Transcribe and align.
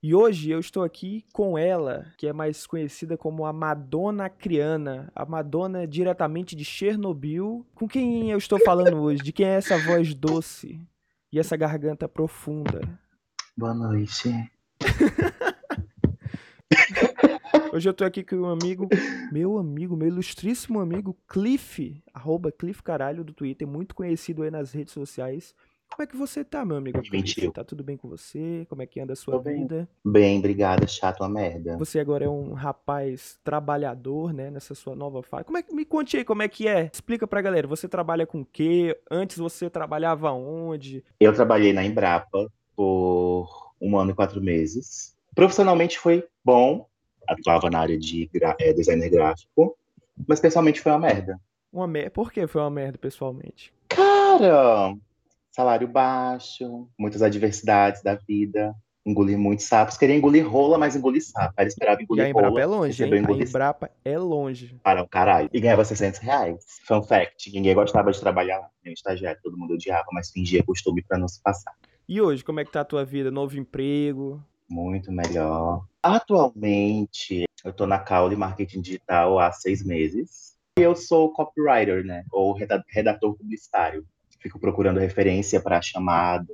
E 0.00 0.14
hoje 0.14 0.48
eu 0.48 0.60
estou 0.60 0.84
aqui 0.84 1.24
com 1.32 1.58
ela, 1.58 2.06
que 2.16 2.28
é 2.28 2.32
mais 2.32 2.64
conhecida 2.68 3.16
como 3.16 3.44
a 3.44 3.52
Madonna 3.52 4.30
Criana, 4.30 5.10
a 5.12 5.26
Madonna 5.26 5.88
diretamente 5.88 6.54
de 6.54 6.64
Chernobyl. 6.64 7.66
Com 7.74 7.88
quem 7.88 8.30
eu 8.30 8.38
estou 8.38 8.60
falando 8.60 8.96
hoje? 8.98 9.24
De 9.24 9.32
quem 9.32 9.46
é 9.46 9.54
essa 9.54 9.76
voz 9.76 10.14
doce 10.14 10.80
e 11.32 11.38
essa 11.40 11.56
garganta 11.56 12.08
profunda? 12.08 12.80
Boa 13.56 13.74
noite. 13.74 14.30
Hoje 17.72 17.88
eu 17.88 17.94
tô 17.94 18.04
aqui 18.04 18.22
com 18.22 18.36
um 18.36 18.46
amigo, 18.46 18.88
meu 19.32 19.58
amigo, 19.58 19.96
meu 19.96 20.08
ilustríssimo 20.08 20.80
amigo 20.80 21.16
Cliff, 21.28 22.02
arroba 22.14 22.52
Cliff 22.52 22.82
Caralho 22.82 23.24
do 23.24 23.32
Twitter, 23.32 23.66
muito 23.66 23.94
conhecido 23.94 24.42
aí 24.42 24.50
nas 24.50 24.72
redes 24.72 24.92
sociais. 24.94 25.54
Como 25.90 26.02
é 26.04 26.06
que 26.06 26.16
você 26.16 26.44
tá, 26.44 26.64
meu 26.64 26.76
amigo? 26.76 27.00
Mentiu. 27.10 27.50
Tá 27.50 27.64
tudo 27.64 27.82
bem 27.82 27.96
com 27.96 28.08
você? 28.08 28.64
Como 28.68 28.82
é 28.82 28.86
que 28.86 29.00
anda 29.00 29.14
a 29.14 29.16
sua 29.16 29.34
Tô 29.34 29.40
bem. 29.40 29.62
vida? 29.62 29.88
Bem, 30.04 30.38
obrigada, 30.38 30.86
chato 30.86 31.20
uma 31.22 31.28
merda. 31.28 31.76
Você 31.76 31.98
agora 31.98 32.24
é 32.24 32.28
um 32.28 32.52
rapaz 32.52 33.38
trabalhador, 33.42 34.32
né, 34.32 34.48
nessa 34.50 34.74
sua 34.76 34.94
nova 34.94 35.22
fase. 35.22 35.44
Como 35.44 35.58
é 35.58 35.62
que 35.62 35.74
me 35.74 35.84
conte 35.84 36.16
aí 36.16 36.24
como 36.24 36.42
é 36.42 36.48
que 36.48 36.68
é? 36.68 36.88
Explica 36.92 37.26
pra 37.26 37.40
galera. 37.42 37.66
Você 37.66 37.88
trabalha 37.88 38.26
com 38.26 38.42
o 38.42 38.44
quê? 38.44 38.96
Antes 39.10 39.38
você 39.38 39.68
trabalhava 39.68 40.30
onde? 40.30 41.02
Eu 41.18 41.32
trabalhei 41.34 41.72
na 41.72 41.84
Embrapa 41.84 42.48
por 42.76 43.48
um 43.80 43.98
ano 43.98 44.12
e 44.12 44.14
quatro 44.14 44.40
meses. 44.40 45.16
Profissionalmente 45.34 45.98
foi 45.98 46.24
bom, 46.44 46.86
atuava 47.28 47.68
na 47.70 47.80
área 47.80 47.98
de 47.98 48.26
gra- 48.32 48.56
eh, 48.60 48.72
designer 48.72 49.10
gráfico, 49.10 49.76
mas 50.28 50.38
pessoalmente 50.38 50.80
foi 50.80 50.92
uma 50.92 50.98
merda. 51.00 51.40
Uma 51.72 51.86
merda. 51.88 52.10
Por 52.10 52.30
que 52.32 52.46
foi 52.46 52.60
uma 52.62 52.70
merda 52.70 52.98
pessoalmente? 52.98 53.72
Cara, 53.88 54.94
salário 55.50 55.88
baixo, 55.88 56.88
muitas 56.98 57.22
adversidades 57.22 58.02
da 58.02 58.14
vida, 58.14 58.74
engolir 59.04 59.38
muitos 59.38 59.66
sapos. 59.66 59.96
Queria 59.96 60.14
engolir 60.16 60.46
rola, 60.46 60.76
mas 60.78 60.94
engolir 60.94 61.22
sapo. 61.24 61.54
Ela 61.56 61.68
esperava 61.68 62.00
E 62.00 62.04
engolir 62.04 62.24
a 62.26 62.28
Embrapa 62.28 62.48
rola, 62.48 62.60
é 62.60 62.66
longe, 62.66 63.04
hein? 63.04 63.12
A 63.14 63.32
Embrapa 63.32 63.90
é 64.04 64.18
longe. 64.18 64.76
para 64.82 65.02
o 65.02 65.08
caralho. 65.08 65.48
E 65.52 65.60
ganhava 65.60 65.84
600 65.84 66.20
reais. 66.20 66.64
Fun 66.86 67.02
fact, 67.02 67.50
ninguém 67.52 67.74
gostava 67.74 68.10
de 68.12 68.20
trabalhar. 68.20 68.68
Nem 68.84 68.92
estagiário, 68.94 69.40
todo 69.42 69.56
mundo 69.56 69.74
odiava, 69.74 70.06
mas 70.12 70.30
fingia 70.30 70.62
costume 70.62 71.02
para 71.02 71.18
não 71.18 71.28
se 71.28 71.40
passar. 71.42 71.72
E 72.08 72.20
hoje, 72.20 72.42
como 72.44 72.60
é 72.60 72.64
que 72.64 72.72
tá 72.72 72.80
a 72.80 72.84
tua 72.84 73.04
vida? 73.04 73.30
Novo 73.30 73.56
emprego? 73.58 74.42
Muito 74.68 75.10
melhor. 75.10 75.84
Atualmente, 76.02 77.44
eu 77.64 77.72
tô 77.72 77.86
na 77.86 77.98
Caule 77.98 78.36
Marketing 78.36 78.80
Digital 78.80 79.38
há 79.38 79.50
seis 79.52 79.84
meses. 79.84 80.56
E 80.78 80.82
eu 80.82 80.94
sou 80.94 81.32
copywriter, 81.32 82.04
né? 82.04 82.24
Ou 82.30 82.52
reda- 82.52 82.84
redator 82.88 83.34
publicitário. 83.36 84.06
Fico 84.40 84.58
procurando 84.58 84.98
referência 84.98 85.60
para 85.60 85.80
chamadas, 85.82 86.46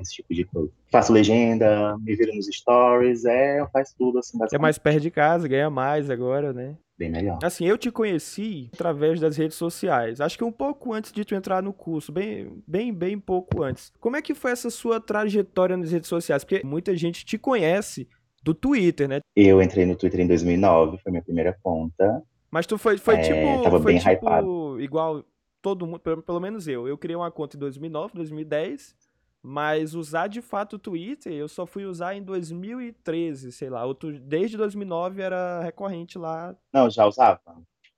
esse 0.00 0.14
tipo 0.14 0.32
de 0.32 0.44
coisa. 0.44 0.70
Faço 0.90 1.12
legenda, 1.12 1.96
me 1.98 2.14
viro 2.14 2.34
nos 2.34 2.46
stories, 2.46 3.24
é, 3.24 3.66
faço 3.72 3.94
tudo 3.98 4.18
assim, 4.18 4.38
É 4.52 4.58
mais 4.58 4.78
perto 4.78 5.00
de 5.00 5.10
casa, 5.10 5.48
ganha 5.48 5.68
mais 5.68 6.08
agora, 6.08 6.52
né? 6.52 6.76
Bem 6.96 7.10
melhor. 7.10 7.38
Assim, 7.42 7.66
eu 7.66 7.76
te 7.76 7.90
conheci 7.90 8.70
através 8.72 9.18
das 9.18 9.36
redes 9.36 9.56
sociais. 9.56 10.20
Acho 10.20 10.38
que 10.38 10.44
um 10.44 10.52
pouco 10.52 10.92
antes 10.92 11.10
de 11.10 11.24
tu 11.24 11.34
entrar 11.34 11.60
no 11.60 11.72
curso, 11.72 12.12
bem, 12.12 12.62
bem, 12.66 12.94
bem 12.94 13.18
pouco 13.18 13.64
antes. 13.64 13.92
Como 13.98 14.16
é 14.16 14.22
que 14.22 14.32
foi 14.32 14.52
essa 14.52 14.70
sua 14.70 15.00
trajetória 15.00 15.76
nas 15.76 15.90
redes 15.90 16.08
sociais? 16.08 16.44
Porque 16.44 16.64
muita 16.64 16.96
gente 16.96 17.24
te 17.24 17.36
conhece 17.36 18.08
do 18.44 18.54
Twitter, 18.54 19.08
né? 19.08 19.18
Eu 19.34 19.60
entrei 19.60 19.84
no 19.84 19.96
Twitter 19.96 20.20
em 20.20 20.28
2009, 20.28 20.98
foi 20.98 21.10
minha 21.10 21.24
primeira 21.24 21.56
conta. 21.62 22.22
Mas 22.48 22.64
tu 22.66 22.78
foi, 22.78 22.96
foi 22.96 23.16
É, 23.16 23.22
tipo, 23.22 23.62
tava 23.64 23.80
foi 23.80 23.92
bem 23.92 23.98
tipo 23.98 24.10
hypado. 24.12 24.80
igual 24.80 25.24
todo 25.64 25.86
mundo, 25.86 25.98
pelo, 26.00 26.40
menos 26.40 26.68
eu. 26.68 26.86
Eu 26.86 26.98
criei 26.98 27.16
uma 27.16 27.30
conta 27.30 27.56
em 27.56 27.60
2009, 27.60 28.12
2010, 28.14 28.94
mas 29.42 29.94
usar 29.94 30.26
de 30.26 30.42
fato 30.42 30.74
o 30.76 30.78
Twitter 30.78 31.32
eu 31.32 31.48
só 31.48 31.64
fui 31.64 31.86
usar 31.86 32.14
em 32.14 32.22
2013, 32.22 33.50
sei 33.50 33.70
lá. 33.70 33.82
Outro, 33.86 34.20
desde 34.20 34.58
2009 34.58 35.22
era 35.22 35.62
recorrente 35.62 36.18
lá. 36.18 36.54
Não, 36.70 36.90
já 36.90 37.06
usava. 37.06 37.40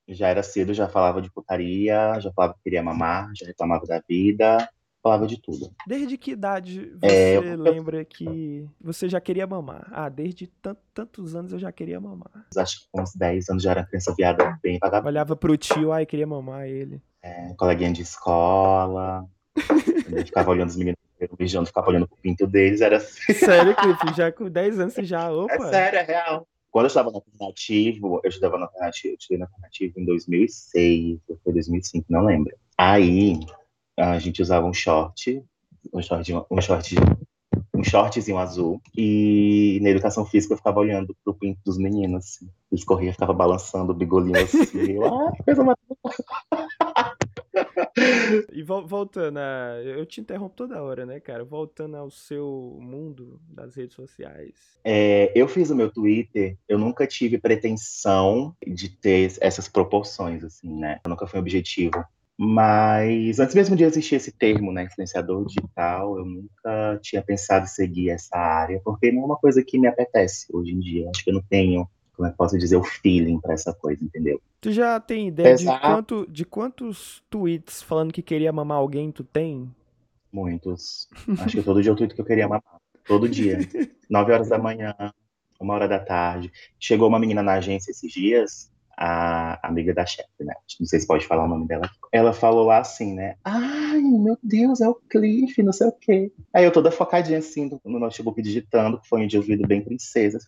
Já 0.09 0.29
era 0.29 0.45
cedo, 0.45 0.73
já 0.73 0.89
falava 0.89 1.21
de 1.21 1.29
putaria, 1.29 2.21
já 2.21 2.31
falava 2.33 2.55
que 2.55 2.63
queria 2.63 2.85
mamar, 2.85 3.33
já 3.35 3.45
reclamava 3.47 3.85
da 3.85 4.01
vida, 4.09 4.69
falava 5.03 5.27
de 5.27 5.43
tudo. 5.43 5.73
Desde 5.89 6.17
que 6.17 6.31
idade 6.31 6.97
É, 7.03 7.35
você 7.35 7.37
eu- 7.53 7.57
lembra 7.61 8.05
que 8.05 8.65
você 8.81 9.09
já 9.09 9.21
queria 9.21 9.45
mamar? 9.45 9.89
Ah, 9.91 10.09
desde 10.09 10.47
tan- 10.47 10.77
tantos 10.95 11.35
anos 11.35 11.53
eu 11.53 11.59
já 11.59 11.73
queria 11.73 12.01
mamar. 12.01 12.47
Acho 12.57 12.83
que 12.83 12.87
com 12.93 13.03
uns 13.03 13.13
10 13.17 13.49
anos 13.51 13.65
já 13.65 13.73
era 13.73 13.85
criança 13.85 14.15
viada 14.17 14.57
bem 14.63 14.79
vagabunda, 14.81 15.11
Olhava 15.11 15.35
pro 15.35 15.57
tio, 15.57 15.91
ai, 15.91 16.07
queria 16.07 16.27
mamar 16.29 16.69
ele. 16.69 17.03
Né? 17.27 17.55
coleguinha 17.57 17.93
de 17.93 18.03
escola. 18.03 19.25
Eu 20.13 20.25
ficava 20.25 20.51
olhando 20.51 20.69
os 20.69 20.77
meninos 20.77 20.99
beijando, 21.39 21.67
ficava 21.67 21.89
olhando 21.89 22.07
pro 22.07 22.17
pinto 22.19 22.47
deles, 22.47 22.81
era 22.81 22.99
assim. 22.99 23.33
Sério, 23.33 23.75
Cliff, 23.75 24.15
já 24.17 24.31
com 24.31 24.49
10 24.51 24.81
anos 24.81 24.95
você 24.95 25.05
já, 25.05 25.25
É 25.25 25.31
opa. 25.31 25.71
sério, 25.71 25.99
é 25.99 26.03
real. 26.03 26.47
Quando 26.71 26.85
eu 26.85 26.89
estava 26.89 27.11
no 27.11 27.17
alternativo, 27.17 28.21
eu 28.23 28.29
estudava 28.29 28.59
no 28.59 28.65
alternativo, 28.65 29.15
eu 29.15 29.17
estudei 29.19 29.39
no 29.39 29.45
alternativo 29.45 29.95
em 29.99 30.05
2006, 30.05 31.21
ou 31.29 31.39
foi 31.43 31.53
2005, 31.55 32.07
não 32.11 32.27
lembro. 32.27 32.55
Aí, 32.77 33.41
a 33.99 34.19
gente 34.19 34.43
usava 34.43 34.67
um 34.67 34.75
short, 34.75 35.43
um 35.93 36.03
short, 36.03 36.35
um 36.51 36.61
short, 36.61 36.95
um 37.75 37.83
shortzinho 37.83 38.37
azul, 38.37 38.81
e 38.95 39.79
na 39.83 39.89
educação 39.89 40.27
física 40.27 40.53
eu 40.53 40.59
ficava 40.59 40.81
olhando 40.81 41.17
pro 41.25 41.33
pinto 41.33 41.61
dos 41.65 41.79
meninos, 41.79 42.25
assim. 42.25 42.51
Eles 42.71 42.85
corriam, 42.85 43.13
ficava 43.13 43.33
balançando 43.33 43.93
o 43.93 43.97
bigolinho 43.97 44.43
assim, 44.43 44.93
eu, 44.93 45.07
ah, 45.07 45.33
coisa 45.45 45.65
mais... 45.65 45.79
E 48.53 48.63
vol- 48.63 48.87
voltando 48.87 49.39
a. 49.39 49.81
Eu 49.83 50.05
te 50.07 50.21
interrompo 50.21 50.55
toda 50.55 50.83
hora, 50.83 51.05
né, 51.07 51.21
cara? 51.21 51.45
Voltando 51.45 51.97
ao 51.97 52.11
seu 52.11 52.79
mundo 52.81 53.41
das 53.49 53.75
redes 53.75 53.95
sociais. 53.95 54.55
É, 54.85 55.33
eu 55.35 55.49
fiz 55.49 55.71
o 55.71 55.77
meu 55.77 55.91
Twitter, 55.91 56.57
eu 56.69 56.79
nunca 56.79 57.07
tive 57.07 57.39
pretensão 57.39 58.55
de 58.67 58.89
ter 58.89 59.37
essas 59.41 59.69
proporções, 59.69 60.45
assim, 60.45 60.79
né? 60.79 61.01
Nunca 61.07 61.27
foi 61.27 61.39
um 61.39 61.43
objetivo. 61.43 62.05
Mas 62.39 63.41
antes 63.41 63.55
mesmo 63.55 63.75
de 63.75 63.85
existir 63.85 64.17
esse 64.17 64.31
termo, 64.31 64.71
né, 64.71 64.85
influenciador 64.85 65.47
digital, 65.47 66.19
eu 66.19 66.25
nunca 66.27 66.99
tinha 67.01 67.23
pensado 67.23 67.65
em 67.65 67.69
seguir 67.69 68.11
essa 68.11 68.37
área, 68.37 68.79
porque 68.85 69.11
não 69.11 69.23
é 69.23 69.25
uma 69.25 69.39
coisa 69.39 69.65
que 69.65 69.79
me 69.79 69.89
apetece 69.89 70.47
hoje 70.53 70.73
em 70.73 70.79
dia. 70.79 71.09
Acho 71.09 71.25
que 71.25 71.31
eu 71.31 71.35
não 71.35 71.43
tenho, 71.49 71.89
como 72.17 72.27
é 72.29 72.31
que 72.31 72.37
posso 72.37 72.57
dizer, 72.59 72.77
o 72.77 72.83
feeling 72.83 73.39
para 73.41 73.55
essa 73.55 73.73
coisa, 73.75 74.03
entendeu? 74.05 74.41
Tu 74.61 74.73
já 74.73 74.99
tem 74.99 75.29
ideia 75.29 75.55
de, 75.55 75.67
quanto, 75.81 76.27
de 76.31 76.45
quantos 76.45 77.23
tweets 77.29 77.83
falando 77.83 78.13
que 78.13 78.23
queria 78.23 78.53
mamar 78.53 78.79
alguém 78.79 79.13
tu 79.13 79.23
tem? 79.23 79.71
Muitos. 80.33 81.09
Acho 81.39 81.57
que 81.57 81.63
todo 81.63 81.83
dia 81.83 81.91
eu 81.93 81.97
tweeto 81.97 82.15
que 82.15 82.21
eu 82.21 82.25
queria 82.25 82.49
mamar. 82.49 82.81
Todo 83.07 83.29
dia. 83.29 83.59
9 84.11 84.33
horas 84.33 84.49
da 84.49 84.59
manhã, 84.59 84.95
uma 85.61 85.75
hora 85.75 85.89
da 85.89 85.99
tarde. 85.99 86.53
Chegou 86.79 87.09
uma 87.09 87.19
menina 87.19 87.43
na 87.43 87.55
agência 87.55 87.91
esses 87.91 88.13
dias, 88.13 88.71
a 88.97 89.67
amiga 89.67 89.93
da 89.93 90.07
chefe, 90.07 90.29
né? 90.41 90.55
Não 90.81 90.87
sei 90.87 91.01
se 91.01 91.07
pode 91.07 91.27
falar 91.27 91.45
o 91.45 91.49
nome 91.49 91.67
dela. 91.67 91.91
Ela 92.13 92.33
falou 92.33 92.65
lá 92.67 92.79
assim, 92.79 93.15
né? 93.15 93.37
Ai, 93.45 94.01
meu 94.01 94.39
Deus, 94.43 94.81
é 94.81 94.89
o 94.89 94.95
Cliff, 94.95 95.63
não 95.63 95.73
sei 95.73 95.89
o 95.89 95.93
quê. 95.93 96.33
Aí 96.53 96.65
eu 96.65 96.73
toda 96.73 96.91
focadinha 96.91 97.39
assim 97.39 97.69
no- 97.69 97.81
no 97.85 97.99
notebook 97.99 98.41
digitando, 98.41 98.99
com 98.99 99.05
fone 99.05 99.27
de 99.27 99.37
ouvido 99.37 99.67
bem 99.67 99.83
princesa. 99.83 100.39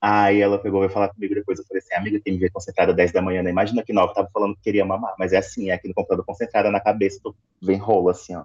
Aí 0.00 0.40
ela 0.40 0.58
pegou 0.58 0.84
e 0.84 0.88
falar 0.88 1.08
comigo 1.08 1.34
depois. 1.34 1.58
Eu 1.58 1.64
falei 1.64 1.82
assim, 1.82 1.94
amiga, 1.94 2.20
quem 2.20 2.34
me 2.34 2.38
vê 2.38 2.50
concentrada 2.50 2.92
10 2.92 3.12
da 3.12 3.22
manhã, 3.22 3.42
né? 3.42 3.50
Imagina 3.50 3.82
que 3.82 3.92
9 3.92 4.14
tava 4.14 4.28
falando 4.32 4.54
que 4.56 4.62
queria 4.62 4.84
mamar. 4.84 5.14
Mas 5.18 5.32
é 5.32 5.38
assim, 5.38 5.70
é 5.70 5.74
aqui 5.74 5.88
no 5.88 5.94
computador 5.94 6.24
concentrada 6.24 6.70
na 6.70 6.80
cabeça, 6.80 7.20
tô, 7.22 7.34
vem 7.62 7.78
rolo 7.78 8.10
assim, 8.10 8.34
ó. 8.34 8.44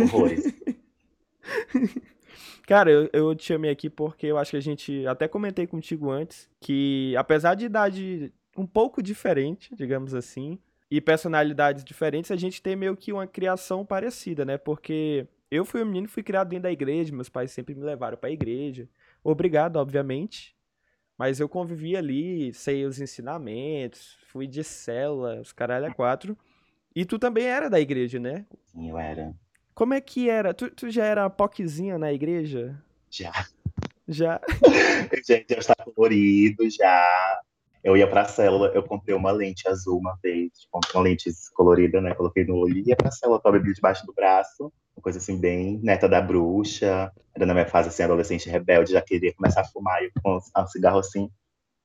Horrores. 0.00 0.44
Cara, 2.66 2.90
eu, 2.90 3.08
eu 3.12 3.34
te 3.34 3.44
chamei 3.44 3.70
aqui 3.70 3.88
porque 3.88 4.26
eu 4.26 4.36
acho 4.38 4.50
que 4.52 4.56
a 4.56 4.60
gente. 4.60 5.06
Até 5.06 5.28
comentei 5.28 5.66
contigo 5.66 6.10
antes 6.10 6.48
que, 6.60 7.14
apesar 7.16 7.54
de 7.54 7.66
idade 7.66 8.32
um 8.56 8.66
pouco 8.66 9.02
diferente, 9.02 9.74
digamos 9.76 10.14
assim, 10.14 10.58
e 10.90 11.00
personalidades 11.00 11.84
diferentes, 11.84 12.30
a 12.30 12.36
gente 12.36 12.60
tem 12.60 12.74
meio 12.74 12.96
que 12.96 13.12
uma 13.12 13.26
criação 13.26 13.84
parecida, 13.84 14.44
né? 14.44 14.58
Porque 14.58 15.28
eu 15.50 15.64
fui 15.64 15.82
um 15.82 15.86
menino, 15.86 16.08
fui 16.08 16.22
criado 16.22 16.48
dentro 16.48 16.64
da 16.64 16.72
igreja, 16.72 17.14
meus 17.14 17.28
pais 17.28 17.52
sempre 17.52 17.74
me 17.74 17.84
levaram 17.84 18.16
pra 18.16 18.30
igreja. 18.30 18.88
Obrigado, 19.22 19.76
obviamente. 19.76 20.55
Mas 21.18 21.40
eu 21.40 21.48
convivi 21.48 21.96
ali, 21.96 22.52
sei 22.52 22.84
os 22.84 23.00
ensinamentos, 23.00 24.18
fui 24.28 24.46
de 24.46 24.62
cela, 24.62 25.40
os 25.40 25.52
caralho 25.52 25.86
a 25.86 25.94
quatro. 25.94 26.36
E 26.94 27.04
tu 27.04 27.18
também 27.18 27.44
era 27.44 27.70
da 27.70 27.80
igreja, 27.80 28.18
né? 28.18 28.46
Sim, 28.66 28.90
eu 28.90 28.98
era. 28.98 29.34
Como 29.74 29.94
é 29.94 30.00
que 30.00 30.28
era? 30.28 30.54
Tu, 30.54 30.70
tu 30.70 30.90
já 30.90 31.04
era 31.04 31.28
poquezinha 31.28 31.98
na 31.98 32.12
igreja? 32.12 32.82
Já. 33.10 33.32
Já? 34.08 34.40
Eu 35.12 35.22
já, 35.26 35.44
já 35.48 35.58
estava 35.58 35.90
colorido, 35.92 36.68
já. 36.70 37.40
Eu 37.82 37.96
ia 37.96 38.08
pra 38.08 38.24
célula, 38.24 38.68
eu 38.74 38.82
comprei 38.82 39.14
uma 39.14 39.30
lente 39.30 39.68
azul 39.68 39.98
uma 39.98 40.18
vez, 40.22 40.52
tipo, 40.60 40.80
uma 40.94 41.02
lente 41.02 41.30
colorida, 41.54 42.00
né? 42.00 42.14
Coloquei 42.14 42.44
no 42.44 42.56
olho 42.56 42.78
e 42.78 42.88
ia 42.88 42.96
pra 42.96 43.10
célula 43.10 43.40
com 43.40 43.48
a 43.48 43.52
bebida 43.52 43.74
debaixo 43.74 44.04
do 44.06 44.12
braço. 44.12 44.72
Uma 44.96 45.02
coisa 45.02 45.18
assim, 45.18 45.38
bem 45.38 45.78
neta 45.82 46.08
da 46.08 46.20
bruxa. 46.20 47.12
Era 47.34 47.46
na 47.46 47.52
minha 47.52 47.66
fase, 47.66 47.88
assim, 47.88 48.02
adolescente 48.02 48.48
rebelde, 48.48 48.92
já 48.92 49.02
queria 49.02 49.34
começar 49.34 49.60
a 49.60 49.64
fumar, 49.64 50.02
e 50.02 50.10
com 50.22 50.38
um 50.38 50.66
cigarro 50.66 50.98
assim, 50.98 51.30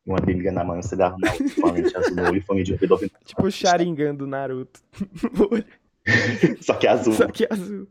uma 0.05 0.19
bíblia 0.19 0.51
na 0.51 0.63
mão, 0.63 0.77
um 0.77 0.81
cigarro 0.81 1.17
na 1.19 1.31
outra, 1.31 1.61
com 1.61 1.67
a 1.67 1.71
lente 1.71 1.95
azul 1.95 2.15
no 2.15 2.23
olho 2.23 2.41
fone 2.43 2.63
de 2.63 2.71
ouvido 2.71 2.91
ouvindo. 2.91 3.11
Tipo 3.25 3.45
o 3.45 3.51
Sharingan 3.51 4.15
do 4.15 4.25
Naruto. 4.25 4.81
Só 6.61 6.73
que 6.73 6.87
azul. 6.87 7.13
Só 7.13 7.27
que 7.27 7.47
azul. 7.49 7.87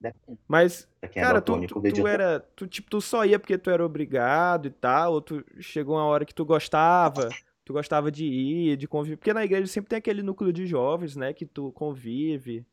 Depende. 0.00 0.38
Mas, 0.46 0.88
cara, 1.12 1.38
é 1.38 1.40
tu, 1.40 1.66
tu, 1.66 1.82
tu 1.82 2.06
era. 2.06 2.40
Tu, 2.54 2.66
tipo, 2.68 2.88
tu 2.88 3.00
só 3.00 3.24
ia 3.24 3.38
porque 3.38 3.58
tu 3.58 3.68
era 3.68 3.84
obrigado 3.84 4.66
e 4.66 4.70
tal, 4.70 5.14
ou 5.14 5.20
tu 5.20 5.44
chegou 5.58 5.96
uma 5.96 6.04
hora 6.04 6.24
que 6.24 6.34
tu 6.34 6.44
gostava, 6.44 7.28
tu 7.64 7.72
gostava 7.72 8.10
de 8.10 8.24
ir, 8.24 8.76
de 8.76 8.86
conviver. 8.86 9.16
Porque 9.16 9.34
na 9.34 9.44
igreja 9.44 9.66
sempre 9.66 9.88
tem 9.88 9.98
aquele 9.98 10.22
núcleo 10.22 10.52
de 10.52 10.66
jovens, 10.66 11.16
né? 11.16 11.32
Que 11.32 11.44
tu 11.44 11.72
convive. 11.72 12.64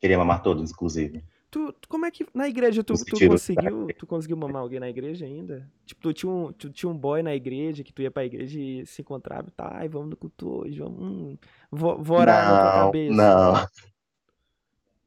Queria 0.00 0.18
mamar 0.18 0.42
todos, 0.42 0.70
inclusive. 0.70 1.22
Tu, 1.50 1.74
como 1.88 2.04
é 2.04 2.10
que 2.10 2.26
na 2.34 2.48
igreja 2.48 2.84
tu, 2.84 2.92
tu 3.04 3.28
conseguiu, 3.28 3.86
tu 3.98 4.06
conseguiu 4.06 4.36
mamar 4.36 4.62
alguém 4.62 4.80
na 4.80 4.90
igreja 4.90 5.24
ainda? 5.24 5.70
Tipo, 5.86 6.02
tu 6.02 6.12
tinha 6.12 6.30
um, 6.30 6.52
tu 6.52 6.70
tinha 6.70 6.90
um 6.90 6.96
boy 6.96 7.22
na 7.22 7.34
igreja 7.34 7.82
que 7.82 7.92
tu 7.92 8.02
ia 8.02 8.10
pra 8.10 8.24
igreja 8.24 8.60
e 8.60 8.84
se 8.84 9.00
encontrava, 9.00 9.48
e 9.48 9.52
tá, 9.52 9.70
ai, 9.72 9.88
vamos 9.88 10.10
no 10.10 10.16
culto 10.16 10.48
hoje, 10.50 10.78
vamos, 10.78 11.00
hum, 11.00 11.38
vou, 11.70 12.02
vou 12.02 12.18
orar 12.18 12.46
na 12.46 12.58
tua 12.58 12.72
Não, 12.72 12.84
cabeça. 12.86 13.16
não. 13.16 13.66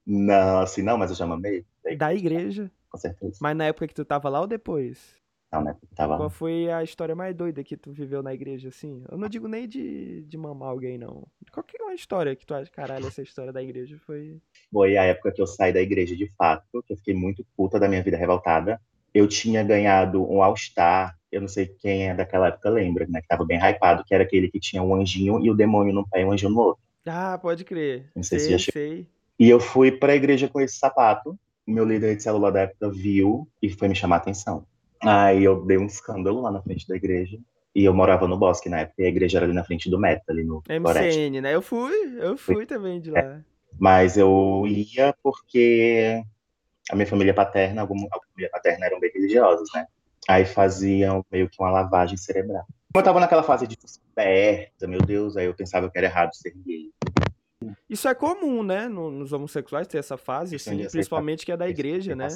Não, 0.08 0.60
assim, 0.62 0.82
não, 0.82 0.98
mas 0.98 1.12
eu 1.12 1.16
já 1.16 1.28
mamei. 1.28 1.66
Da 1.98 2.14
igreja. 2.14 2.72
Com 2.90 2.98
certeza. 2.98 3.38
Mas 3.40 3.56
na 3.56 3.66
época 3.66 3.88
que 3.88 3.94
tu 3.94 4.04
tava 4.04 4.28
lá 4.28 4.42
ou 4.42 4.48
depois? 4.48 5.19
Não, 5.52 5.64
né? 5.64 5.76
Tava. 5.96 6.18
Qual 6.18 6.30
foi 6.30 6.72
a 6.72 6.84
história 6.84 7.16
mais 7.16 7.36
doida 7.36 7.64
que 7.64 7.76
tu 7.76 7.92
viveu 7.92 8.22
na 8.22 8.34
igreja, 8.34 8.70
assim? 8.70 9.04
Eu 9.10 9.18
não 9.18 9.28
digo 9.28 9.48
nem 9.48 9.68
de, 9.68 10.22
de 10.22 10.38
mamar 10.38 10.70
alguém, 10.70 10.98
não. 10.98 11.26
Qualquer 11.52 11.82
uma 11.82 11.94
história 11.94 12.36
que 12.36 12.46
tu 12.46 12.54
acha, 12.54 12.70
caralho, 12.70 13.08
essa 13.08 13.22
história 13.24 13.52
da 13.52 13.62
igreja 13.62 13.98
foi. 14.06 14.38
Foi 14.72 14.96
a 14.96 15.04
época 15.06 15.32
que 15.32 15.42
eu 15.42 15.48
saí 15.48 15.74
da 15.74 15.82
igreja 15.82 16.16
de 16.16 16.32
fato, 16.38 16.84
que 16.86 16.94
eu 16.94 16.98
fiquei 16.98 17.16
muito 17.16 17.44
puta 17.58 17.80
da 17.80 17.88
minha 17.90 18.04
vida 18.04 18.16
revoltada. 18.16 18.80
Eu 19.12 19.28
tinha 19.28 19.64
ganhado 19.64 20.24
um 20.32 20.44
All-Star, 20.44 21.16
eu 21.32 21.42
não 21.42 21.48
sei 21.48 21.66
quem 21.66 22.08
é 22.10 22.14
daquela 22.14 22.50
época 22.50 22.70
lembra, 22.70 23.08
né? 23.10 23.20
Que 23.22 23.28
tava 23.28 23.44
bem 23.44 23.58
hypado, 23.58 24.04
que 24.06 24.14
era 24.14 24.24
aquele 24.24 24.50
que 24.52 24.60
tinha 24.60 24.84
um 24.84 24.94
anjinho 24.94 25.44
e 25.44 25.50
o 25.50 25.56
demônio 25.56 25.92
num 25.94 26.04
pé 26.08 26.22
e 26.22 26.26
um 26.26 26.32
anjinho 26.32 26.52
no 26.52 26.60
outro. 26.60 26.84
Ah, 27.08 27.40
pode 27.42 27.66
crer. 27.66 28.12
Não 28.16 28.22
sei 28.22 28.38
se 28.38 28.46
sei, 28.46 28.52
já 28.54 28.60
che- 28.60 28.72
sei. 28.72 29.08
E 29.40 29.50
eu 29.50 29.60
fui 29.60 29.92
pra 29.92 30.16
igreja 30.16 30.48
com 30.48 30.62
esse 30.62 30.78
sapato. 30.78 31.32
O 31.66 31.72
meu 31.72 31.86
líder 31.86 32.16
de 32.16 32.22
célula 32.22 32.52
da 32.52 32.62
época 32.62 32.92
viu 32.92 33.48
e 33.62 33.70
foi 33.70 33.88
me 33.88 33.96
chamar 33.96 34.18
a 34.18 34.20
atenção. 34.20 34.66
Aí 35.02 35.44
eu 35.44 35.66
dei 35.66 35.78
um 35.78 35.86
escândalo 35.86 36.42
lá 36.42 36.52
na 36.52 36.62
frente 36.62 36.88
da 36.88 36.96
igreja. 36.96 37.38
E 37.76 37.86
eu 37.86 37.94
morava 37.94 38.28
no 38.28 38.38
bosque 38.38 38.68
na 38.68 38.80
época, 38.80 39.02
e 39.02 39.06
a 39.06 39.10
igreja 39.10 39.38
era 39.38 39.46
ali 39.46 39.54
na 39.54 39.64
frente 39.64 39.90
do 39.90 40.00
Meta, 40.00 40.24
ali 40.30 40.44
no 40.44 40.62
Floresta. 40.66 41.04
MCN, 41.06 41.42
né? 41.42 41.54
Eu 41.56 41.62
fui, 41.62 41.94
eu 42.20 42.36
fui 42.36 42.66
também 42.66 43.00
de 43.00 43.12
lá. 43.12 43.42
Mas 43.80 44.18
eu 44.18 44.64
ia 44.68 45.16
porque 45.24 46.22
a 46.92 46.96
minha 46.96 47.06
família 47.08 47.34
paterna, 47.34 47.82
alguma 47.82 48.08
a 48.12 48.20
família 48.32 48.50
paterna 48.52 48.88
eram 48.88 49.00
bem 49.00 49.12
religiosos, 49.14 49.70
né? 49.74 49.86
Aí 50.28 50.44
faziam 50.46 51.24
meio 51.32 51.48
que 51.48 51.62
uma 51.62 51.70
lavagem 51.72 52.18
cerebral. 52.18 52.66
Eu 52.94 53.04
tava 53.04 53.20
naquela 53.20 53.44
fase 53.44 53.68
de 53.68 53.78
descoberta, 53.78 54.88
meu 54.88 55.00
Deus, 55.02 55.38
aí 55.38 55.46
eu 55.46 55.54
pensava 55.54 55.90
que 55.90 55.98
era 55.98 56.08
errado 56.08 56.34
ser 56.34 56.52
gay. 56.66 56.92
Isso 57.88 58.08
é 58.08 58.16
comum, 58.16 58.64
né? 58.64 58.88
no- 58.90 59.12
Nos 59.12 59.32
homossexuais 59.32 59.88
ter 59.88 60.00
essa 60.00 60.18
fase, 60.18 60.56
assim, 60.56 60.72
principalmente 60.92 61.46
que 61.46 61.52
é 61.52 61.58
da 61.58 61.70
igreja, 61.70 62.16
né? 62.16 62.28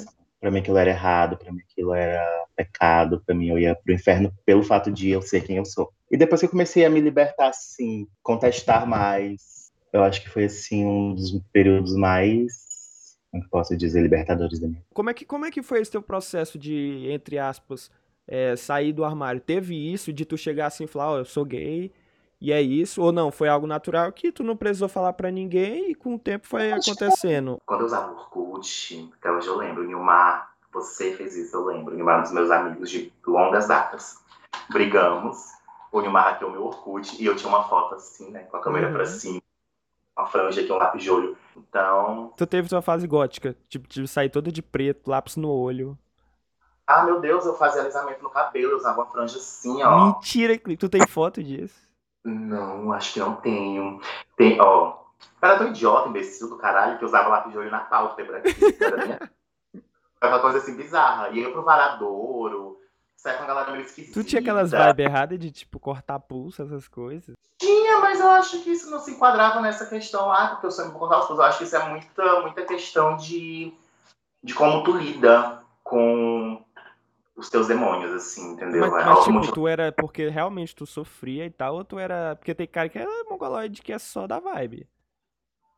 Pra 0.44 0.50
mim 0.50 0.58
aquilo 0.58 0.76
era 0.76 0.90
errado, 0.90 1.38
pra 1.38 1.50
mim 1.50 1.62
aquilo 1.62 1.94
era 1.94 2.22
pecado, 2.54 3.22
pra 3.24 3.34
mim 3.34 3.48
eu 3.48 3.58
ia 3.58 3.74
pro 3.74 3.94
inferno 3.94 4.30
pelo 4.44 4.62
fato 4.62 4.92
de 4.92 5.08
eu 5.08 5.22
ser 5.22 5.42
quem 5.42 5.56
eu 5.56 5.64
sou. 5.64 5.90
E 6.10 6.18
depois 6.18 6.38
que 6.38 6.44
eu 6.44 6.50
comecei 6.50 6.84
a 6.84 6.90
me 6.90 7.00
libertar, 7.00 7.48
assim, 7.48 8.06
contestar 8.22 8.86
mais, 8.86 9.72
eu 9.90 10.02
acho 10.02 10.20
que 10.20 10.28
foi, 10.28 10.44
assim, 10.44 10.84
um 10.84 11.14
dos 11.14 11.40
períodos 11.50 11.96
mais, 11.96 13.16
como 13.30 13.48
posso 13.48 13.74
dizer, 13.74 14.02
libertadores 14.02 14.58
da 14.58 14.68
minha. 14.68 14.82
Como 14.92 15.08
é 15.08 15.14
que, 15.14 15.24
como 15.24 15.46
é 15.46 15.50
que 15.50 15.62
foi 15.62 15.80
esse 15.80 15.90
teu 15.90 16.02
processo 16.02 16.58
de, 16.58 17.08
entre 17.10 17.38
aspas, 17.38 17.90
é, 18.28 18.54
sair 18.54 18.92
do 18.92 19.02
armário? 19.02 19.40
Teve 19.40 19.74
isso 19.74 20.12
de 20.12 20.26
tu 20.26 20.36
chegar 20.36 20.66
assim 20.66 20.84
e 20.84 20.88
falar, 20.88 21.12
ó, 21.12 21.18
eu 21.20 21.24
sou 21.24 21.46
gay 21.46 21.90
e 22.44 22.52
é 22.52 22.60
isso? 22.60 23.02
Ou 23.02 23.10
não, 23.12 23.30
foi 23.30 23.48
algo 23.48 23.66
natural 23.66 24.12
que 24.12 24.30
tu 24.30 24.42
não 24.44 24.56
precisou 24.56 24.88
falar 24.88 25.12
pra 25.14 25.30
ninguém 25.30 25.90
e 25.90 25.94
com 25.94 26.14
o 26.14 26.18
tempo 26.18 26.46
foi 26.46 26.72
acontecendo? 26.72 27.58
Quando 27.64 27.80
eu 27.80 27.86
usava 27.86 28.12
o 28.12 28.16
Orkut, 28.16 29.10
até 29.18 29.32
hoje 29.32 29.48
eu 29.48 29.56
lembro, 29.56 29.84
Nilmar, 29.84 30.54
você 30.72 31.16
fez 31.16 31.36
isso, 31.36 31.56
eu 31.56 31.64
lembro. 31.64 31.94
Nilmar 31.94 32.18
um 32.18 32.22
dos 32.22 32.32
meus 32.32 32.50
amigos 32.50 32.90
de 32.90 33.12
longas 33.26 33.66
datas. 33.66 34.18
Brigamos, 34.70 35.38
o 35.90 36.00
Nilmar 36.00 36.24
hackeou 36.24 36.50
meu 36.50 36.64
Orkut 36.66 37.16
e 37.22 37.24
eu 37.24 37.34
tinha 37.36 37.48
uma 37.48 37.64
foto 37.68 37.94
assim, 37.94 38.30
né, 38.30 38.40
com 38.44 38.56
a 38.56 38.60
câmera 38.60 38.88
Uhum. 38.88 38.92
pra 38.94 39.06
cima, 39.06 39.40
uma 40.16 40.26
franja 40.26 40.60
aqui, 40.60 40.70
um 40.72 40.76
lápis 40.76 41.02
de 41.02 41.10
olho. 41.10 41.36
Então, 41.56 42.32
Tu 42.36 42.46
teve 42.46 42.68
tua 42.68 42.82
fase 42.82 43.06
gótica, 43.06 43.56
tipo, 43.68 43.88
de 43.88 44.06
sair 44.06 44.28
toda 44.28 44.50
de 44.52 44.60
preto, 44.62 45.08
lápis 45.10 45.36
no 45.36 45.50
olho. 45.50 45.96
ah, 46.86 47.04
meu 47.04 47.20
Deus, 47.20 47.46
eu 47.46 47.54
fazia 47.56 47.80
alisamento 47.80 48.22
no 48.22 48.28
cabelo, 48.28 48.72
eu 48.72 48.76
usava 48.76 49.00
uma 49.00 49.10
franja 49.10 49.38
assim, 49.38 49.82
ó. 49.82 50.06
Mentira, 50.14 50.58
tu 50.78 50.88
tem 50.88 51.06
foto 51.06 51.42
disso. 51.42 51.74
Não, 52.24 52.90
acho 52.92 53.12
que 53.12 53.20
não 53.20 53.36
tenho. 53.36 54.00
Tem, 54.36 54.58
ó. 54.60 55.04
Era 55.40 55.58
tão 55.58 55.68
idiota, 55.68 56.08
imbecil 56.08 56.48
do 56.48 56.56
caralho, 56.56 56.96
que 56.96 57.04
eu 57.04 57.08
usava 57.08 57.28
lápis 57.28 57.52
de 57.52 57.58
olho 57.58 57.70
na 57.70 57.80
pauta 57.80 58.22
aqui. 58.22 58.56
Era 60.20 60.34
uma 60.34 60.40
coisa 60.40 60.58
assim 60.58 60.74
bizarra. 60.74 61.28
E 61.30 61.38
eu 61.38 61.48
ia 61.48 61.52
pro 61.52 61.62
varadouro, 61.62 62.78
saia 63.14 63.36
com 63.36 63.44
a 63.44 63.46
galera 63.46 63.72
meio 63.72 63.84
esquisita. 63.84 64.14
Tu 64.14 64.26
tinha 64.26 64.40
aquelas 64.40 64.70
vibes 64.70 65.04
erradas 65.04 65.38
de, 65.38 65.50
tipo, 65.50 65.78
cortar 65.78 66.18
pulso, 66.18 66.62
essas 66.62 66.88
coisas. 66.88 67.36
Tinha, 67.58 67.98
mas 67.98 68.20
eu 68.20 68.30
acho 68.30 68.62
que 68.62 68.70
isso 68.70 68.90
não 68.90 69.00
se 69.00 69.10
enquadrava 69.10 69.60
nessa 69.60 69.84
questão. 69.84 70.32
Ah, 70.32 70.48
porque 70.48 70.66
eu 70.66 70.70
sempre 70.70 70.92
vou 70.92 71.00
contar 71.00 71.18
os 71.18 71.26
pulsos. 71.26 71.44
Eu 71.44 71.48
acho 71.48 71.58
que 71.58 71.64
isso 71.64 71.76
é 71.76 71.88
muita, 71.90 72.40
muita 72.40 72.64
questão 72.64 73.16
de, 73.16 73.74
de 74.42 74.54
como 74.54 74.82
tu 74.82 74.92
lida 74.96 75.62
com 75.82 76.63
os 77.36 77.50
teus 77.50 77.66
demônios, 77.66 78.12
assim, 78.12 78.52
entendeu? 78.52 78.90
Mas, 78.90 79.02
É 79.02 79.04
mas, 79.06 79.18
tipo, 79.20 79.32
muito- 79.32 79.52
tu 79.52 79.66
era 79.68 79.90
porque 79.92 80.28
realmente 80.28 80.74
tu 80.74 80.86
sofria 80.86 81.44
e 81.46 81.50
tal, 81.50 81.74
ou 81.76 81.84
tu 81.84 81.98
era. 81.98 82.36
Porque 82.36 82.54
tem 82.54 82.66
cara 82.66 82.88
que 82.88 82.98
é 82.98 83.24
mongoloide 83.24 83.82
que 83.82 83.92
é 83.92 83.98
só 83.98 84.26
da 84.26 84.38
vibe. 84.38 84.88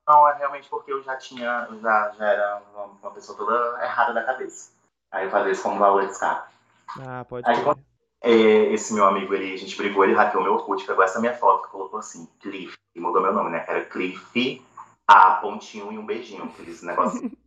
Não, 0.06 0.28
é 0.28 0.34
realmente 0.36 0.68
porque 0.68 0.92
eu 0.92 1.02
já 1.02 1.16
tinha, 1.16 1.68
já, 1.82 2.12
já 2.16 2.24
era 2.26 2.62
uma, 2.72 2.84
uma 2.84 3.10
pessoa 3.10 3.36
toda 3.36 3.82
errada 3.84 4.12
da 4.12 4.22
cabeça. 4.22 4.70
Aí 5.10 5.24
eu 5.24 5.30
fazia 5.30 5.52
isso 5.52 5.62
como 5.62 5.78
valor 5.78 6.04
de 6.04 6.12
escape. 6.12 6.52
Ah, 7.00 7.24
pode 7.24 7.48
Aí, 7.48 7.62
quando- 7.62 7.84
É, 8.22 8.30
esse 8.72 8.94
meu 8.94 9.04
amigo, 9.06 9.34
ele, 9.34 9.52
a 9.52 9.56
gente 9.56 9.76
brigou, 9.76 10.02
ele 10.04 10.14
hackeou 10.14 10.42
meu 10.42 10.54
Orkut, 10.54 10.84
pegou 10.86 11.04
essa 11.04 11.20
minha 11.20 11.34
foto 11.36 11.66
e 11.68 11.70
colocou 11.70 11.98
assim, 11.98 12.26
Cliff, 12.40 12.74
e 12.94 13.00
mudou 13.00 13.20
meu 13.22 13.32
nome, 13.32 13.50
né? 13.50 13.64
Era 13.68 13.84
Cliff, 13.84 14.64
A, 15.06 15.34
pontinho 15.36 15.92
e 15.92 15.98
um 15.98 16.06
beijinho, 16.06 16.44
aqueles 16.44 16.82
negócios. 16.82 17.22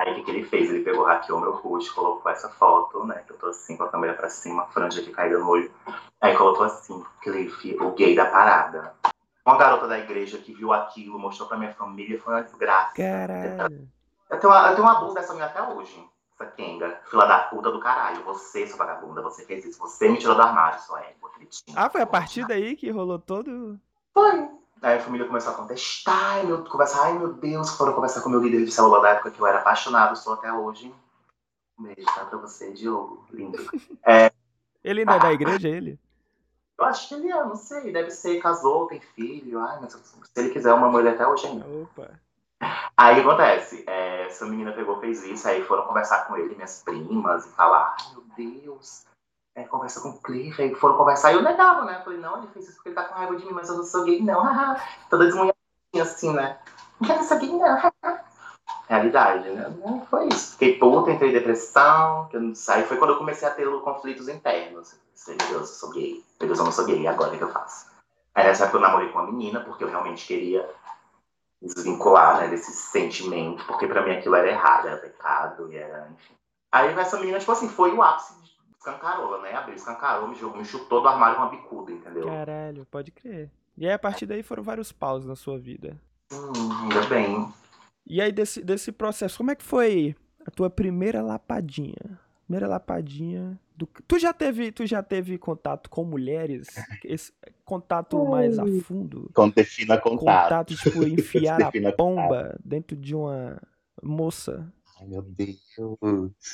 Aí 0.00 0.12
o 0.12 0.14
que, 0.14 0.22
que 0.22 0.30
ele 0.30 0.44
fez? 0.44 0.70
Ele 0.70 0.82
pegou, 0.82 1.04
hackeou 1.04 1.38
meu 1.38 1.50
Orkut, 1.50 1.92
colocou 1.92 2.32
essa 2.32 2.48
foto, 2.48 3.04
né? 3.04 3.22
Que 3.26 3.34
eu 3.34 3.36
tô 3.36 3.48
assim, 3.48 3.76
com 3.76 3.82
a 3.84 3.88
câmera 3.88 4.14
pra 4.14 4.30
cima, 4.30 4.64
franja 4.68 5.02
aqui 5.02 5.10
caída 5.10 5.38
no 5.38 5.46
olho. 5.46 5.70
Aí 6.22 6.34
colocou 6.34 6.64
assim, 6.64 7.04
Cliff, 7.20 7.76
o 7.78 7.90
gay 7.90 8.16
da 8.16 8.24
parada. 8.24 8.94
Uma 9.44 9.58
garota 9.58 9.86
da 9.86 9.98
igreja 9.98 10.38
que 10.38 10.54
viu 10.54 10.72
aquilo, 10.72 11.18
mostrou 11.18 11.46
pra 11.46 11.58
minha 11.58 11.74
família, 11.74 12.18
foi 12.18 12.32
uma 12.32 12.42
desgraça. 12.42 12.94
Caralho. 12.94 13.88
Eu 14.30 14.40
tenho, 14.40 14.50
uma, 14.50 14.70
eu 14.70 14.74
tenho 14.74 14.86
um 14.86 14.90
abuso 14.90 15.12
dessa 15.12 15.34
menina 15.34 15.50
até 15.50 15.62
hoje. 15.62 16.02
Essa 16.32 16.50
Kenga. 16.52 16.98
Fila 17.10 17.26
da 17.26 17.40
puta 17.40 17.70
do 17.70 17.80
caralho. 17.80 18.24
Você, 18.24 18.66
sua 18.66 18.78
vagabunda, 18.78 19.20
você 19.20 19.44
fez 19.44 19.66
isso. 19.66 19.78
Você 19.80 20.08
me 20.08 20.16
tirou 20.16 20.34
do 20.34 20.40
armário, 20.40 20.80
sua 20.80 21.00
égua, 21.00 21.28
cretina. 21.30 21.78
Ah, 21.78 21.90
foi 21.90 22.00
a 22.00 22.06
partir 22.06 22.46
daí 22.46 22.74
que 22.74 22.90
rolou 22.90 23.18
todo. 23.18 23.78
Foi. 24.14 24.48
Aí 24.82 24.96
a 24.96 25.00
família 25.00 25.26
começou 25.26 25.52
a 25.52 25.56
contestar, 25.56 26.36
ai 26.36 26.46
meu, 26.46 26.64
conversar, 26.64 27.04
ai 27.04 27.18
meu 27.18 27.34
Deus, 27.34 27.76
foram 27.76 27.92
conversar 27.92 28.22
com 28.22 28.28
o 28.28 28.32
meu 28.32 28.40
líder 28.40 28.64
de 28.64 28.72
célula 28.72 29.02
da 29.02 29.10
época 29.10 29.30
que 29.30 29.40
eu 29.40 29.46
era 29.46 29.58
apaixonado, 29.58 30.16
sou 30.16 30.32
até 30.32 30.50
hoje. 30.50 30.94
Um 31.78 31.82
beijo, 31.82 32.06
tá 32.14 32.24
pra 32.24 32.38
você, 32.38 32.72
Diogo. 32.72 33.26
Lindo. 33.30 33.58
Ele 34.82 35.00
ainda 35.00 35.16
é 35.16 35.18
da 35.18 35.32
igreja, 35.32 35.68
ele? 35.68 35.98
Eu 36.78 36.86
acho 36.86 37.08
que 37.08 37.14
ele 37.14 37.30
é, 37.30 37.44
não 37.44 37.56
sei, 37.56 37.92
deve 37.92 38.10
ser, 38.10 38.40
casou, 38.40 38.86
tem 38.86 38.98
filho. 38.98 39.60
Ai, 39.60 39.78
mas 39.78 39.92
se 39.92 40.40
ele 40.40 40.48
quiser, 40.48 40.70
eu 40.70 40.76
amo 40.76 40.98
ele 40.98 41.10
até 41.10 41.26
hoje 41.26 41.46
ainda. 41.46 41.66
Opa. 41.66 42.18
Aí 42.96 43.12
o 43.12 43.22
que 43.22 43.28
acontece? 43.28 43.84
É, 43.86 44.26
essa 44.26 44.46
menina 44.46 44.72
pegou, 44.72 44.98
fez 44.98 45.22
isso, 45.24 45.46
aí 45.46 45.62
foram 45.64 45.86
conversar 45.86 46.26
com 46.26 46.36
ele, 46.36 46.54
minhas 46.54 46.82
primas, 46.82 47.44
e 47.44 47.50
falar, 47.50 47.94
ai 47.98 48.12
meu 48.12 48.24
Deus, 48.34 49.04
é, 49.60 49.64
conversa 49.64 50.00
com 50.00 50.10
o 50.10 50.18
Cliff, 50.18 50.60
aí 50.60 50.74
foram 50.74 50.96
conversar, 50.96 51.32
e 51.32 51.36
eu 51.36 51.42
negava, 51.42 51.84
né? 51.84 52.00
Falei, 52.04 52.18
não, 52.18 52.38
ele 52.38 52.48
fez 52.48 52.66
isso 52.66 52.76
porque 52.76 52.90
ele 52.90 52.96
tá 52.96 53.04
com 53.04 53.14
raiva 53.14 53.36
de 53.36 53.44
mim, 53.44 53.52
mas 53.52 53.68
eu 53.68 53.76
não 53.76 53.84
sou 53.84 54.04
gay, 54.04 54.20
não. 54.20 54.42
Toda 55.10 55.26
desmunhadinha 55.26 55.54
assim, 56.00 56.32
né? 56.32 56.58
Não 56.98 57.08
quero 57.08 57.22
ser 57.22 57.38
gay, 57.38 57.52
não. 57.52 57.92
Realidade, 58.88 59.48
né? 59.50 59.72
Foi 60.10 60.28
isso. 60.28 60.52
Fiquei 60.52 60.78
puta, 60.78 61.12
entrei 61.12 61.30
em 61.30 61.34
depressão, 61.34 62.26
que 62.28 62.36
eu 62.36 62.40
não 62.40 62.54
saí. 62.54 62.84
Foi 62.84 62.96
quando 62.96 63.10
eu 63.10 63.18
comecei 63.18 63.46
a 63.46 63.52
ter 63.52 63.68
conflitos 63.82 64.28
internos. 64.28 64.96
Meu 65.28 65.36
Deus, 65.36 65.50
eu 65.52 65.66
sou 65.66 65.90
gay. 65.90 66.24
Meu 66.40 66.48
Deus, 66.48 66.58
eu 66.58 66.64
não 66.64 66.72
sou 66.72 66.86
gay, 66.86 67.06
agora 67.06 67.32
o 67.32 67.38
que 67.38 67.44
eu 67.44 67.52
faço? 67.52 67.86
Aí 68.34 68.44
nessa 68.44 68.64
época 68.64 68.78
eu 68.78 68.82
namorei 68.82 69.08
com 69.10 69.18
uma 69.18 69.30
menina, 69.30 69.60
porque 69.60 69.84
eu 69.84 69.88
realmente 69.88 70.26
queria 70.26 70.68
desvincular 71.62 72.38
né, 72.38 72.48
desse 72.48 72.72
sentimento, 72.72 73.64
porque 73.66 73.86
pra 73.86 74.02
mim 74.02 74.12
aquilo 74.12 74.34
era 74.34 74.48
errado, 74.48 74.88
era 74.88 74.96
pecado, 74.96 75.70
e 75.70 75.76
era, 75.76 76.08
enfim. 76.10 76.34
Aí 76.72 76.98
essa 76.98 77.18
menina, 77.18 77.38
tipo 77.38 77.52
assim, 77.52 77.68
foi 77.68 77.92
o 77.92 78.02
ápice 78.02 78.40
de 78.80 78.88
escancarola, 78.88 79.42
né? 79.42 79.52
Abriu, 79.52 79.76
escancarou, 79.76 80.28
me 80.28 80.34
jogou, 80.34 80.58
me 80.58 80.64
chutou 80.64 81.02
do 81.02 81.08
armário 81.08 81.36
com 81.36 81.42
uma 81.42 81.50
bicuda, 81.50 81.92
entendeu? 81.92 82.26
Caralho, 82.26 82.86
pode 82.86 83.10
crer. 83.10 83.50
E 83.76 83.86
aí 83.86 83.92
a 83.92 83.98
partir 83.98 84.26
daí 84.26 84.42
foram 84.42 84.62
vários 84.62 84.90
paus 84.90 85.26
na 85.26 85.36
sua 85.36 85.58
vida. 85.58 86.00
Hum, 86.32 86.52
ainda 86.82 87.06
bem. 87.06 87.52
E 88.06 88.20
aí 88.20 88.32
desse, 88.32 88.62
desse 88.62 88.90
processo, 88.90 89.36
como 89.36 89.50
é 89.50 89.54
que 89.54 89.62
foi 89.62 90.16
a 90.46 90.50
tua 90.50 90.70
primeira 90.70 91.22
lapadinha? 91.22 92.18
Primeira 92.46 92.66
lapadinha 92.66 93.58
do... 93.76 93.86
Tu 94.08 94.18
já 94.18 94.32
teve, 94.32 94.72
tu 94.72 94.86
já 94.86 95.02
teve 95.02 95.38
contato 95.38 95.88
com 95.88 96.04
mulheres? 96.04 96.68
Esse 97.04 97.32
contato 97.64 98.24
mais 98.24 98.58
a 98.58 98.66
fundo? 98.82 99.30
Quando 99.34 99.54
defina 99.54 99.98
contato. 99.98 100.18
Contato, 100.18 100.76
tipo, 100.76 101.04
enfiar 101.04 101.60
a 101.62 101.92
pomba 101.92 102.58
dentro 102.64 102.96
de 102.96 103.14
uma 103.14 103.60
moça? 104.02 104.72
Ai, 105.00 105.06
meu 105.06 105.22
Deus. 105.22 105.58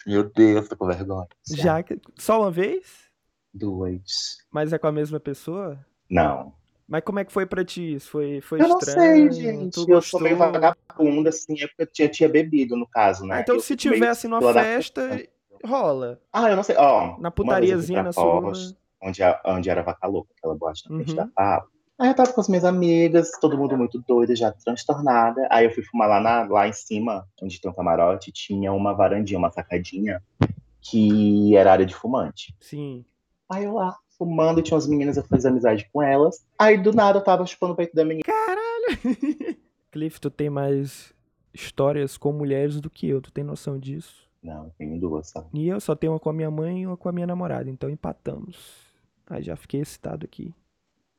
Meu 0.06 0.24
Deus, 0.30 0.68
tô 0.68 0.76
com 0.76 0.86
vergonha. 0.86 1.26
Já 1.50 1.82
que... 1.82 2.00
Só 2.16 2.40
uma 2.42 2.50
vez? 2.50 3.06
Duas. 3.52 4.38
Mas 4.50 4.72
é 4.72 4.78
com 4.78 4.86
a 4.86 4.92
mesma 4.92 5.18
pessoa? 5.18 5.78
Não. 6.08 6.54
Mas 6.86 7.02
como 7.02 7.18
é 7.18 7.24
que 7.24 7.32
foi 7.32 7.44
pra 7.46 7.64
ti 7.64 7.94
isso? 7.94 8.08
Foi, 8.10 8.40
foi 8.40 8.60
eu 8.60 8.66
estranho? 8.66 9.24
não 9.26 9.32
sei, 9.32 9.42
gente. 9.42 9.90
Eu 9.90 10.00
sou 10.00 10.20
meio 10.20 10.36
vagabunda, 10.36 11.30
assim, 11.30 11.54
é 11.60 11.66
porque 11.66 11.82
eu 11.82 11.86
tinha, 11.88 12.08
tinha 12.08 12.28
bebido, 12.28 12.76
no 12.76 12.86
caso, 12.86 13.24
né? 13.24 13.36
Ah, 13.36 13.40
então 13.40 13.56
Eu 13.56 13.60
se 13.60 13.74
tivesse 13.74 14.28
numa 14.28 14.40
da 14.52 14.62
festa, 14.62 15.08
festa. 15.08 15.28
rola. 15.64 16.20
Ah, 16.32 16.48
eu 16.48 16.54
não 16.56 16.62
sei. 16.62 16.76
Ó, 16.76 17.18
Na 17.18 17.28
eu 17.28 17.32
fui 17.34 17.44
putariazinha, 17.44 18.02
na 18.04 18.12
suruba. 18.12 18.52
onde, 19.02 19.22
a- 19.22 19.40
onde 19.46 19.68
era 19.68 19.82
Vaca 19.82 20.06
Louca, 20.06 20.32
aquela 20.38 20.54
boate 20.54 20.88
na 20.88 20.96
frente 20.96 21.10
Uhum. 21.10 21.16
da 21.16 21.26
Pablo. 21.26 21.70
Aí 21.98 22.08
eu 22.08 22.14
tava 22.14 22.32
com 22.32 22.40
as 22.40 22.48
minhas 22.48 22.64
amigas, 22.64 23.30
todo 23.40 23.56
mundo 23.56 23.76
muito 23.76 24.02
doido, 24.06 24.36
já 24.36 24.52
transtornada. 24.52 25.46
Aí 25.50 25.64
eu 25.64 25.70
fui 25.70 25.82
fumar 25.82 26.08
lá, 26.08 26.20
na- 26.20 26.44
lá 26.44 26.68
em 26.68 26.72
cima, 26.72 27.26
onde 27.42 27.58
tem 27.60 27.70
um 27.70 27.74
camarote, 27.74 28.30
tinha 28.30 28.70
uma 28.72 28.92
varandinha, 28.92 29.38
uma 29.38 29.50
sacadinha, 29.50 30.22
que 30.80 31.56
era 31.56 31.72
área 31.72 31.86
de 31.86 31.94
fumante. 31.94 32.54
Sim. 32.60 33.04
Aí 33.50 33.64
eu 33.64 33.74
lá, 33.74 33.96
fumando, 34.18 34.60
tinha 34.60 34.74
umas 34.74 34.86
meninas, 34.86 35.16
eu 35.16 35.24
fiz 35.24 35.46
amizade 35.46 35.88
com 35.90 36.02
elas. 36.02 36.44
Aí 36.58 36.76
do 36.76 36.92
nada 36.92 37.18
eu 37.18 37.24
tava 37.24 37.46
chupando 37.46 37.72
o 37.72 37.76
peito 37.76 37.94
da 37.94 38.04
menina. 38.04 38.24
Cliff, 39.90 40.20
tu 40.20 40.30
tem 40.30 40.50
mais 40.50 41.14
histórias 41.54 42.18
com 42.18 42.30
mulheres 42.32 42.78
do 42.80 42.90
que 42.90 43.08
eu, 43.08 43.22
tu 43.22 43.32
tem 43.32 43.42
noção 43.42 43.78
disso? 43.78 44.26
Não, 44.42 44.70
tem 44.78 44.98
duas 44.98 45.30
só. 45.30 45.48
E 45.54 45.66
eu 45.68 45.80
só 45.80 45.94
tenho 45.96 46.12
uma 46.12 46.20
com 46.20 46.28
a 46.28 46.32
minha 46.32 46.50
mãe 46.50 46.82
e 46.82 46.86
uma 46.86 46.96
com 46.96 47.08
a 47.08 47.12
minha 47.12 47.26
namorada, 47.26 47.70
então 47.70 47.88
empatamos. 47.88 48.84
Aí 49.26 49.42
já 49.42 49.56
fiquei 49.56 49.80
excitado 49.80 50.24
aqui. 50.26 50.54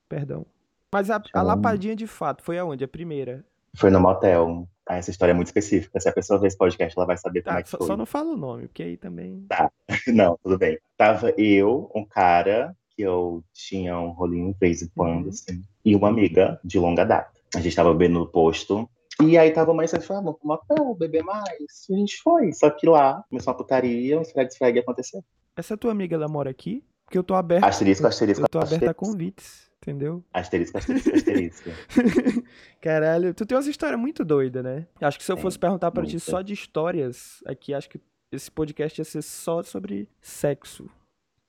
Perdão. 0.08 0.46
Mas 0.94 1.10
a, 1.10 1.18
a 1.18 1.22
Então- 1.28 1.44
lapadinha 1.46 1.96
de 1.96 2.08
fato 2.08 2.44
foi 2.44 2.58
aonde? 2.58 2.84
A 2.84 2.88
primeira. 2.88 3.44
Foi 3.76 3.90
no 3.90 4.00
motel. 4.00 4.68
Ah, 4.88 4.96
essa 4.98 5.12
história 5.12 5.32
é 5.32 5.36
muito 5.36 5.48
específica. 5.48 6.00
Se 6.00 6.08
a 6.08 6.14
pessoa 6.14 6.40
ver 6.40 6.48
esse 6.48 6.58
podcast, 6.58 6.98
ela 6.98 7.06
vai 7.06 7.18
saber 7.18 7.42
como 7.42 7.54
Tá, 7.56 7.60
é 7.60 7.64
que 7.64 7.70
só, 7.70 7.78
foi. 7.78 7.88
só 7.88 7.98
não 7.98 8.06
fala 8.06 8.32
o 8.34 8.38
nome, 8.38 8.68
porque 8.68 8.84
aí 8.84 8.98
também. 8.98 9.46
Não, 10.08 10.38
tudo 10.42 10.58
bem. 10.58 10.80
Tava 10.98 11.32
eu, 11.38 11.92
um 11.94 12.06
cara 12.06 12.74
que 12.96 13.02
eu 13.02 13.44
tinha 13.54 14.00
um 14.00 14.10
rolinho 14.12 14.54
de 14.54 14.60
vez 14.60 14.82
em 14.82 14.88
quando, 14.96 15.24
Uhum. 15.26 15.30
assim, 15.30 15.62
e 15.84 15.94
uma 15.96 16.08
amiga 16.08 16.60
de 16.64 16.80
longa 16.80 17.04
data. 17.04 17.38
A 17.54 17.60
gente 17.60 17.76
tava 17.76 17.92
bebendo 17.94 18.20
no 18.20 18.28
posto. 18.28 18.90
E 19.22 19.38
aí 19.38 19.52
tava 19.52 19.72
a 19.72 19.74
mãe 19.74 19.88
sempre 19.88 20.08
falando, 20.08 20.24
vamos 20.26 20.40
pro 20.40 20.48
motel, 20.48 20.96
beber 20.96 21.24
mais. 21.24 21.86
E 21.90 21.94
a 21.94 21.98
gente 21.98 22.22
foi. 22.24 22.54
Só 22.54 22.70
que 22.70 22.88
lá 22.88 23.24
começou 23.30 23.52
uma 23.52 23.58
putaria, 23.58 24.18
um 24.18 24.22
esfregue-esfregue 24.22 24.80
aconteceu. 24.80 25.22
Essa 25.56 25.76
tua 25.76 25.92
amiga, 25.92 26.16
ela 26.16 26.28
mora 26.30 26.50
aqui? 26.50 26.82
Porque 27.06 27.18
eu 27.18 27.24
tô 27.24 27.36
aberto. 27.36 27.64
Asterisco, 27.66 28.08
asterisco, 28.08 28.44
Eu 28.46 28.50
tô 28.50 28.58
aberto 28.60 28.72
a 28.74 28.76
asterisco. 28.92 29.06
convites, 29.06 29.67
entendeu? 29.82 30.24
Asterisco, 30.34 30.78
asterisco, 30.78 31.16
asterisco. 31.16 31.70
Caralho, 32.82 33.34
tu 33.34 33.46
tem 33.46 33.56
umas 33.58 33.68
histórias 33.68 34.00
muito 34.00 34.24
doidas, 34.26 34.64
né? 34.64 34.88
Acho 35.02 35.18
que 35.18 35.24
se 35.24 35.32
eu 35.32 35.36
Tem, 35.36 35.44
fosse 35.44 35.58
perguntar 35.60 35.92
pra 35.92 36.06
ti 36.06 36.20
só 36.20 36.42
de 36.42 36.54
histórias, 36.54 37.42
aqui 37.46 37.74
acho 37.74 37.90
que 37.90 38.00
esse 38.32 38.52
podcast 38.52 39.00
ia 39.00 39.06
ser 39.06 39.22
só 39.22 39.64
sobre 39.64 40.10
sexo. 40.22 40.90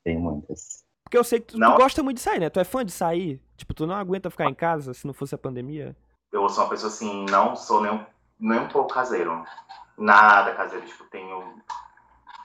Tem 0.05 0.19
muitas. 0.19 0.85
Porque 1.05 1.17
eu 1.19 1.25
sei 1.25 1.41
que 1.41 1.47
tu, 1.47 1.53
tu 1.55 1.59
Não. 1.59 1.77
gosta 1.77 2.03
muito 2.03 2.19
de 2.19 2.23
sair, 2.23 2.39
né? 2.39 2.51
Tu 2.51 2.61
é 2.61 2.65
fã 2.65 2.85
de 2.85 2.93
sair? 2.93 3.41
Tipo, 3.57 3.75
tu 3.75 3.87
não 3.87 3.95
aguenta 3.95 4.31
ficar 4.31 4.45
em 4.47 4.55
casa 4.55 4.93
se 4.95 5.07
não 5.07 5.15
fosse 5.15 5.35
a 5.35 5.39
pandemia? 5.39 5.97
Eu 6.33 6.49
sou 6.49 6.65
uma 6.65 6.71
pessoa 6.71 6.93
assim, 6.93 7.25
não 7.31 7.57
sou 7.57 7.81
nem 7.83 7.93
um, 7.93 8.05
nem 8.39 8.61
um 8.61 8.69
pouco 8.69 8.93
caseiro. 8.93 9.43
Nada 9.97 10.55
caseiro. 10.55 10.87
Tipo, 10.87 11.05
tenho. 11.05 11.63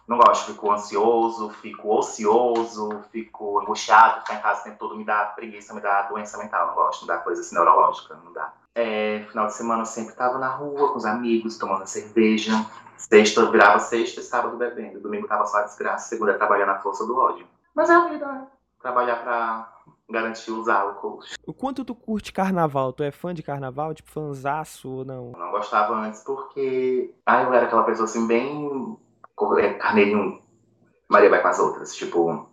Não 0.08 0.18
gosto, 0.18 0.52
fico 0.52 0.72
ansioso, 0.72 1.50
fico 1.50 1.96
ocioso, 1.96 2.90
fico 3.12 3.60
angustiado, 3.60 4.22
ficar 4.22 4.36
em 4.36 4.42
casa 4.42 4.62
o 4.62 4.64
tempo 4.66 4.78
todo 4.78 4.98
me 4.98 5.06
dá 5.06 5.26
preguiça, 5.28 5.74
me 5.74 5.80
dá 5.80 6.04
doença 6.04 6.38
mental. 6.38 6.68
Não 6.68 6.76
gosto, 6.76 7.04
me 7.04 7.08
dá 7.08 7.18
coisa 7.20 7.42
assim 7.42 7.56
neurológica, 7.56 8.20
não 8.24 8.34
dá. 8.34 8.54
É, 8.76 9.26
final 9.30 9.48
de 9.48 9.54
semana 9.54 9.82
eu 9.84 9.86
sempre 9.86 10.16
tava 10.16 10.38
na 10.38 10.50
rua 10.50 10.92
com 10.92 10.98
os 10.98 11.06
amigos, 11.06 11.58
tomando 11.58 11.86
cerveja. 11.86 12.52
Sexta 12.98 13.42
eu 13.42 13.52
virava 13.52 13.80
sexta 13.80 14.20
e 14.20 14.24
sábado 14.24 14.58
bebendo. 14.58 15.00
Domingo 15.00 15.28
tava 15.28 15.46
só 15.46 15.58
a 15.58 15.64
desgraça, 15.64 16.10
segunda 16.10 16.34
trabalhar 16.34 16.66
na 16.66 16.80
força 16.80 17.06
do 17.06 17.18
ódio. 17.18 17.46
Mas 17.76 17.90
é 17.90 17.94
a 17.94 18.08
vida, 18.08 18.26
né? 18.26 18.48
Trabalhar 18.82 19.24
pra 19.24 19.74
garantir 20.10 20.52
os 20.52 20.68
álcools. 20.68 21.34
O 21.46 21.54
quanto 21.54 21.84
tu 21.84 21.96
curte 21.96 22.32
carnaval? 22.32 22.94
Tu 22.94 23.04
é 23.04 23.12
fã 23.12 23.34
de 23.34 23.44
carnaval? 23.44 23.94
Tipo, 23.94 24.12
fanzaço 24.12 24.90
ou 24.90 25.06
não? 25.06 25.32
Eu 25.34 25.40
não 25.40 25.52
gostava 25.52 25.96
antes 25.96 26.24
porque. 26.24 27.14
Ah, 27.26 27.44
eu 27.44 27.54
era 27.54 27.66
aquela 27.66 27.84
pessoa 27.84 28.06
assim, 28.06 28.28
bem. 28.28 28.98
É, 29.60 29.74
Carneirinho. 29.74 30.42
Maria 31.10 31.30
vai 31.30 31.42
com 31.42 31.48
as 31.48 31.60
outras. 31.60 31.96
Tipo. 31.96 32.50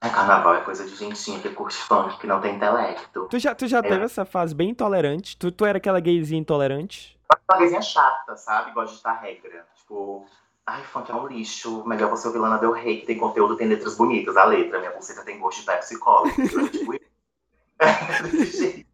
É, 0.00 0.08
carnaval 0.08 0.56
é 0.56 0.60
coisa 0.62 0.84
de 0.84 0.96
gentinha 0.96 1.38
que 1.38 1.48
curte 1.50 1.76
funk, 1.76 2.18
que 2.18 2.26
não 2.26 2.40
tem 2.40 2.56
intelecto. 2.56 3.28
Tu 3.30 3.38
já, 3.38 3.54
tu 3.54 3.68
já 3.68 3.80
teve 3.80 4.04
essa 4.04 4.24
fase 4.24 4.52
bem 4.52 4.70
intolerante? 4.70 5.36
Tu, 5.36 5.52
tu 5.52 5.64
era 5.64 5.78
aquela 5.78 6.00
gayzinha 6.00 6.40
intolerante? 6.40 7.16
Uma 7.30 7.56
coisinha 7.58 7.80
chata, 7.80 8.36
sabe? 8.36 8.72
Gosta 8.72 8.96
de 8.96 9.02
dar 9.02 9.20
regra. 9.20 9.66
Tipo. 9.76 10.26
Ai, 10.66 10.82
funk 10.84 11.10
é 11.10 11.14
um 11.14 11.26
lixo. 11.26 11.86
Melhor 11.86 12.10
você 12.10 12.26
ouvir 12.26 12.38
Lana 12.38 12.58
Del 12.58 12.72
Rey, 12.72 13.00
que 13.00 13.06
tem 13.06 13.18
conteúdo, 13.18 13.56
tem 13.56 13.68
letras 13.68 13.96
bonitas. 13.96 14.36
A 14.36 14.44
letra, 14.44 14.78
minha 14.78 14.92
pulseira 14.92 15.24
tem 15.24 15.38
gosto 15.38 15.60
de 15.60 15.66
Pepsi 15.66 15.98
Cola. 15.98 16.30
tipo, 16.70 16.94
é 16.94 18.28
jeito. 18.46 18.88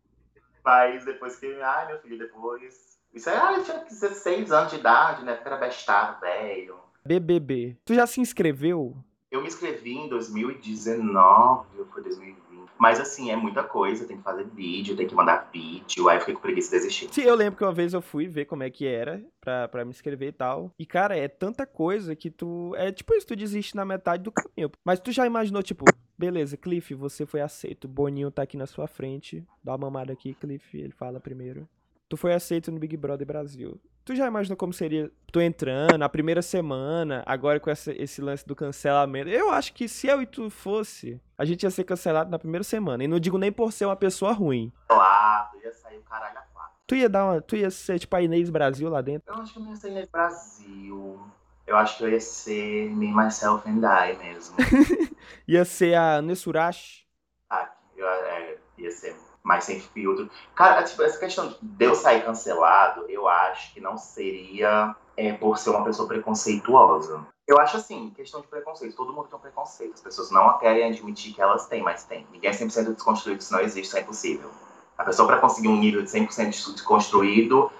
Mas 0.64 1.04
depois 1.04 1.36
que. 1.36 1.46
Ai, 1.62 1.86
meu 1.86 1.98
filho, 2.00 2.18
depois. 2.18 2.98
Isso 3.12 3.30
aí, 3.30 3.36
ah, 3.36 3.54
eu 3.54 3.64
tinha 3.64 3.78
16 3.78 4.52
anos 4.52 4.70
de 4.70 4.78
idade, 4.78 5.24
né? 5.24 5.34
Porque 5.34 5.48
era 5.48 5.56
bestado, 5.56 6.20
velho. 6.20 6.78
BBB. 7.08 7.74
Tu 7.86 7.94
já 7.94 8.06
se 8.06 8.20
inscreveu? 8.20 8.94
Eu 9.30 9.40
me 9.40 9.48
inscrevi 9.48 9.94
em 9.94 10.08
2019, 10.10 11.78
ou 11.78 11.86
foi 11.86 12.02
2020. 12.02 12.36
Mas 12.78 13.00
assim, 13.00 13.30
é 13.30 13.36
muita 13.36 13.62
coisa, 13.62 14.06
tem 14.06 14.18
que 14.18 14.22
fazer 14.22 14.44
vídeo, 14.44 14.94
tem 14.94 15.06
que 15.06 15.14
mandar 15.14 15.48
vídeo, 15.50 16.08
aí 16.08 16.16
eu 16.16 16.20
fiquei 16.20 16.34
com 16.34 16.40
preguiça 16.40 16.70
de 16.70 16.76
desistir. 16.76 17.08
Sim, 17.10 17.22
eu 17.22 17.34
lembro 17.34 17.56
que 17.56 17.64
uma 17.64 17.72
vez 17.72 17.94
eu 17.94 18.02
fui 18.02 18.28
ver 18.28 18.44
como 18.44 18.62
é 18.62 18.70
que 18.70 18.86
era 18.86 19.24
pra, 19.40 19.66
pra 19.68 19.84
me 19.84 19.90
inscrever 19.90 20.28
e 20.28 20.32
tal. 20.32 20.70
E, 20.78 20.84
cara, 20.84 21.16
é 21.16 21.28
tanta 21.28 21.66
coisa 21.66 22.14
que 22.14 22.30
tu. 22.30 22.74
É 22.76 22.92
tipo 22.92 23.14
isso, 23.14 23.26
tu 23.26 23.34
desiste 23.34 23.74
na 23.74 23.86
metade 23.86 24.22
do 24.22 24.30
caminho. 24.30 24.70
Mas 24.84 25.00
tu 25.00 25.10
já 25.10 25.26
imaginou, 25.26 25.62
tipo, 25.62 25.86
beleza, 26.16 26.58
Cliff, 26.58 26.94
você 26.94 27.24
foi 27.24 27.40
aceito. 27.40 27.88
Boninho 27.88 28.30
tá 28.30 28.42
aqui 28.42 28.56
na 28.56 28.66
sua 28.66 28.86
frente. 28.86 29.42
Dá 29.64 29.72
uma 29.72 29.78
mamada 29.78 30.12
aqui, 30.12 30.34
Cliff, 30.34 30.78
ele 30.78 30.92
fala 30.92 31.18
primeiro. 31.18 31.66
Tu 32.08 32.16
foi 32.16 32.32
aceito 32.32 32.70
no 32.70 32.78
Big 32.78 32.96
Brother 32.96 33.26
Brasil. 33.26 33.80
Tu 34.08 34.16
já 34.16 34.26
imaginou 34.26 34.56
como 34.56 34.72
seria 34.72 35.12
tu 35.30 35.38
entrando 35.38 36.02
a 36.02 36.08
primeira 36.08 36.40
semana, 36.40 37.22
agora 37.26 37.60
com 37.60 37.68
essa- 37.68 37.92
esse 37.92 38.22
lance 38.22 38.42
do 38.46 38.56
cancelamento? 38.56 39.28
Eu 39.28 39.50
acho 39.50 39.74
que 39.74 39.86
se 39.86 40.06
eu 40.06 40.22
e 40.22 40.26
tu 40.26 40.48
fosse, 40.48 41.20
a 41.36 41.44
gente 41.44 41.64
ia 41.64 41.70
ser 41.70 41.84
cancelado 41.84 42.30
na 42.30 42.38
primeira 42.38 42.64
semana. 42.64 43.04
E 43.04 43.06
não 43.06 43.20
digo 43.20 43.36
nem 43.36 43.52
por 43.52 43.70
ser 43.70 43.84
uma 43.84 43.94
pessoa 43.96 44.32
ruim. 44.32 44.72
Lá, 44.88 45.50
ia 45.62 45.70
sair 45.74 45.98
o 45.98 46.02
caralho 46.04 46.38
a 46.38 46.40
quatro. 46.40 46.72
Tu 46.86 46.94
ia 46.94 47.06
dar 47.06 47.26
uma. 47.26 47.42
Tu 47.42 47.56
ia 47.56 47.70
ser 47.70 47.98
tipo 47.98 48.16
a 48.16 48.22
Inês 48.22 48.48
Brasil 48.48 48.88
lá 48.88 49.02
dentro. 49.02 49.30
Eu 49.30 49.42
acho 49.42 49.52
que 49.52 49.58
eu 49.58 49.62
não 49.62 49.70
ia 49.72 49.76
ser 49.76 49.90
nesse 49.90 50.10
Brasil. 50.10 51.20
Eu 51.66 51.76
acho 51.76 51.98
que 51.98 52.04
eu 52.04 52.08
ia 52.08 52.20
ser 52.20 52.88
me, 52.88 53.12
myself 53.14 53.68
and 53.68 53.82
I 53.84 54.16
mesmo. 54.16 54.56
Ia 55.46 55.66
ser 55.66 55.94
a 55.96 56.22
Nessurashi. 56.22 57.06
Ah, 57.50 57.70
eu, 57.94 58.08
é, 58.08 58.56
ia 58.78 58.90
ser 58.90 59.14
mais 59.48 59.64
sem 59.64 59.80
filtro. 59.80 60.30
Cara, 60.54 60.82
tipo, 60.82 61.02
essa 61.02 61.18
questão 61.18 61.56
de 61.60 61.84
eu 61.84 61.94
sair 61.94 62.22
cancelado, 62.22 63.06
eu 63.08 63.26
acho 63.26 63.72
que 63.72 63.80
não 63.80 63.96
seria 63.96 64.94
é, 65.16 65.32
por 65.32 65.56
ser 65.56 65.70
uma 65.70 65.82
pessoa 65.82 66.06
preconceituosa. 66.06 67.26
Eu 67.46 67.58
acho 67.58 67.78
assim, 67.78 68.10
questão 68.14 68.42
de 68.42 68.46
preconceito. 68.46 68.94
Todo 68.94 69.10
mundo 69.14 69.28
tem 69.28 69.38
um 69.38 69.40
preconceito. 69.40 69.94
As 69.94 70.02
pessoas 70.02 70.30
não 70.30 70.58
querem 70.58 70.84
admitir 70.84 71.32
que 71.32 71.40
elas 71.40 71.66
têm, 71.66 71.82
mas 71.82 72.04
tem. 72.04 72.26
Ninguém 72.30 72.50
é 72.50 72.52
100% 72.52 72.92
desconstruído, 72.92 73.40
isso 73.40 73.52
não 73.54 73.60
existe, 73.60 73.88
isso 73.88 73.96
é 73.96 74.02
impossível. 74.02 74.50
A 74.98 75.04
pessoa, 75.04 75.26
para 75.26 75.38
conseguir 75.38 75.68
um 75.68 75.78
nível 75.78 76.02
de 76.02 76.10
100% 76.10 76.74
desconstruído, 76.74 77.72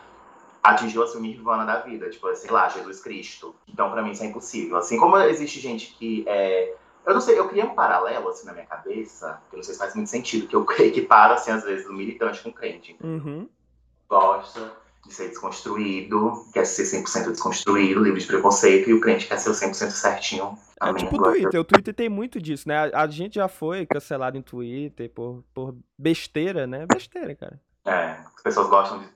atingiu 0.62 1.02
assim, 1.02 1.18
o 1.18 1.20
nirvana 1.20 1.66
da 1.66 1.80
vida. 1.80 2.08
Tipo, 2.08 2.34
sei 2.34 2.50
lá, 2.50 2.70
Jesus 2.70 3.00
Cristo. 3.00 3.54
Então, 3.68 3.90
para 3.90 4.00
mim, 4.00 4.12
isso 4.12 4.22
é 4.22 4.26
impossível. 4.26 4.78
Assim 4.78 4.96
como 4.96 5.18
existe 5.18 5.60
gente 5.60 5.94
que 5.98 6.24
é 6.26 6.74
eu 7.06 7.14
não 7.14 7.20
sei, 7.20 7.38
eu 7.38 7.48
criei 7.48 7.64
um 7.64 7.74
paralelo 7.74 8.28
assim 8.28 8.46
na 8.46 8.52
minha 8.52 8.66
cabeça, 8.66 9.40
que 9.48 9.56
eu 9.56 9.58
não 9.58 9.62
sei 9.62 9.74
se 9.74 9.80
faz 9.80 9.94
muito 9.94 10.10
sentido, 10.10 10.46
que 10.46 10.54
eu 10.54 10.66
equiparo 10.80 11.34
assim 11.34 11.50
às 11.50 11.64
vezes 11.64 11.86
o 11.86 11.92
militante 11.92 12.42
com 12.42 12.50
o 12.50 12.52
crente. 12.52 12.96
Uhum. 13.02 13.48
Gosta 14.08 14.72
de 15.06 15.14
ser 15.14 15.28
desconstruído, 15.28 16.44
quer 16.52 16.66
ser 16.66 16.82
100% 16.82 17.30
desconstruído, 17.30 18.02
livre 18.02 18.20
de 18.20 18.26
preconceito, 18.26 18.90
e 18.90 18.94
o 18.94 19.00
crente 19.00 19.26
quer 19.26 19.38
ser 19.38 19.50
o 19.50 19.52
100% 19.52 19.90
certinho. 19.90 20.58
É 20.80 20.92
tipo 20.94 21.16
o. 21.16 21.22
Twitter. 21.22 21.60
O 21.60 21.64
Twitter 21.64 21.94
tem 21.94 22.08
muito 22.08 22.40
disso, 22.40 22.68
né? 22.68 22.90
A, 22.92 23.02
a 23.02 23.06
gente 23.06 23.36
já 23.36 23.48
foi 23.48 23.86
cancelado 23.86 24.36
em 24.36 24.42
Twitter 24.42 25.10
por, 25.10 25.42
por 25.54 25.74
besteira, 25.98 26.66
né? 26.66 26.86
Besteira, 26.86 27.34
cara. 27.34 27.60
É, 27.84 28.18
as 28.36 28.42
pessoas 28.42 28.68
gostam 28.68 29.00
de, 29.00 29.06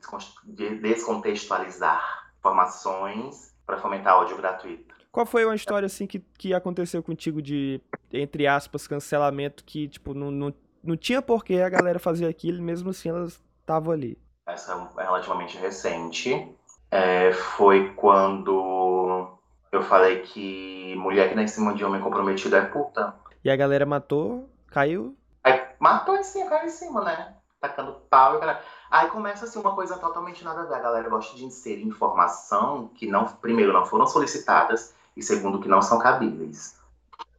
de 0.44 0.76
descontextualizar 0.76 2.32
informações 2.38 3.54
para 3.66 3.78
fomentar 3.78 4.16
ódio 4.16 4.36
gratuito. 4.36 4.94
Qual 5.12 5.26
foi 5.26 5.44
uma 5.44 5.54
história 5.54 5.84
assim 5.84 6.06
que, 6.06 6.20
que 6.38 6.54
aconteceu 6.54 7.02
contigo 7.02 7.42
de, 7.42 7.82
entre 8.10 8.46
aspas, 8.46 8.86
cancelamento 8.86 9.62
que, 9.62 9.86
tipo, 9.86 10.14
não, 10.14 10.30
não, 10.30 10.54
não 10.82 10.96
tinha 10.96 11.20
porquê 11.20 11.60
a 11.60 11.68
galera 11.68 11.98
fazer 11.98 12.26
aquilo, 12.26 12.56
e 12.58 12.62
mesmo 12.62 12.88
assim 12.88 13.10
elas 13.10 13.38
estavam 13.60 13.92
ali. 13.92 14.18
essa 14.46 14.90
é 14.96 15.02
relativamente 15.02 15.58
recente, 15.58 16.56
é, 16.90 17.30
foi 17.30 17.92
quando 17.92 19.38
eu 19.70 19.82
falei 19.82 20.20
que 20.22 20.96
mulher 20.96 21.28
que 21.28 21.34
dá 21.34 21.42
em 21.42 21.48
cima 21.48 21.74
de 21.74 21.84
homem 21.84 22.00
comprometido 22.00 22.56
é 22.56 22.62
puta. 22.62 23.14
E 23.44 23.50
a 23.50 23.56
galera 23.56 23.84
matou, 23.84 24.48
caiu. 24.68 25.14
Aí 25.44 25.60
matou 25.78 26.16
em 26.16 26.24
cima, 26.24 26.48
caiu 26.48 26.66
em 26.66 26.70
cima, 26.70 27.04
né? 27.04 27.34
tacando 27.62 27.92
pau 28.10 28.36
e 28.36 28.40
caralho. 28.40 28.58
Aí 28.90 29.08
começa 29.08 29.44
assim 29.44 29.60
uma 29.60 29.74
coisa 29.74 29.96
totalmente 29.96 30.42
nada 30.44 30.62
a 30.62 30.64
ver. 30.64 30.74
A 30.74 30.80
galera 30.80 31.08
gosta 31.08 31.36
de 31.36 31.44
inserir 31.44 31.84
informação 31.84 32.88
que 32.88 33.06
não, 33.06 33.24
primeiro, 33.26 33.72
não 33.72 33.86
foram 33.86 34.06
solicitadas 34.06 34.94
e 35.16 35.22
segundo, 35.22 35.60
que 35.60 35.68
não 35.68 35.82
são 35.82 35.98
cabíveis. 35.98 36.76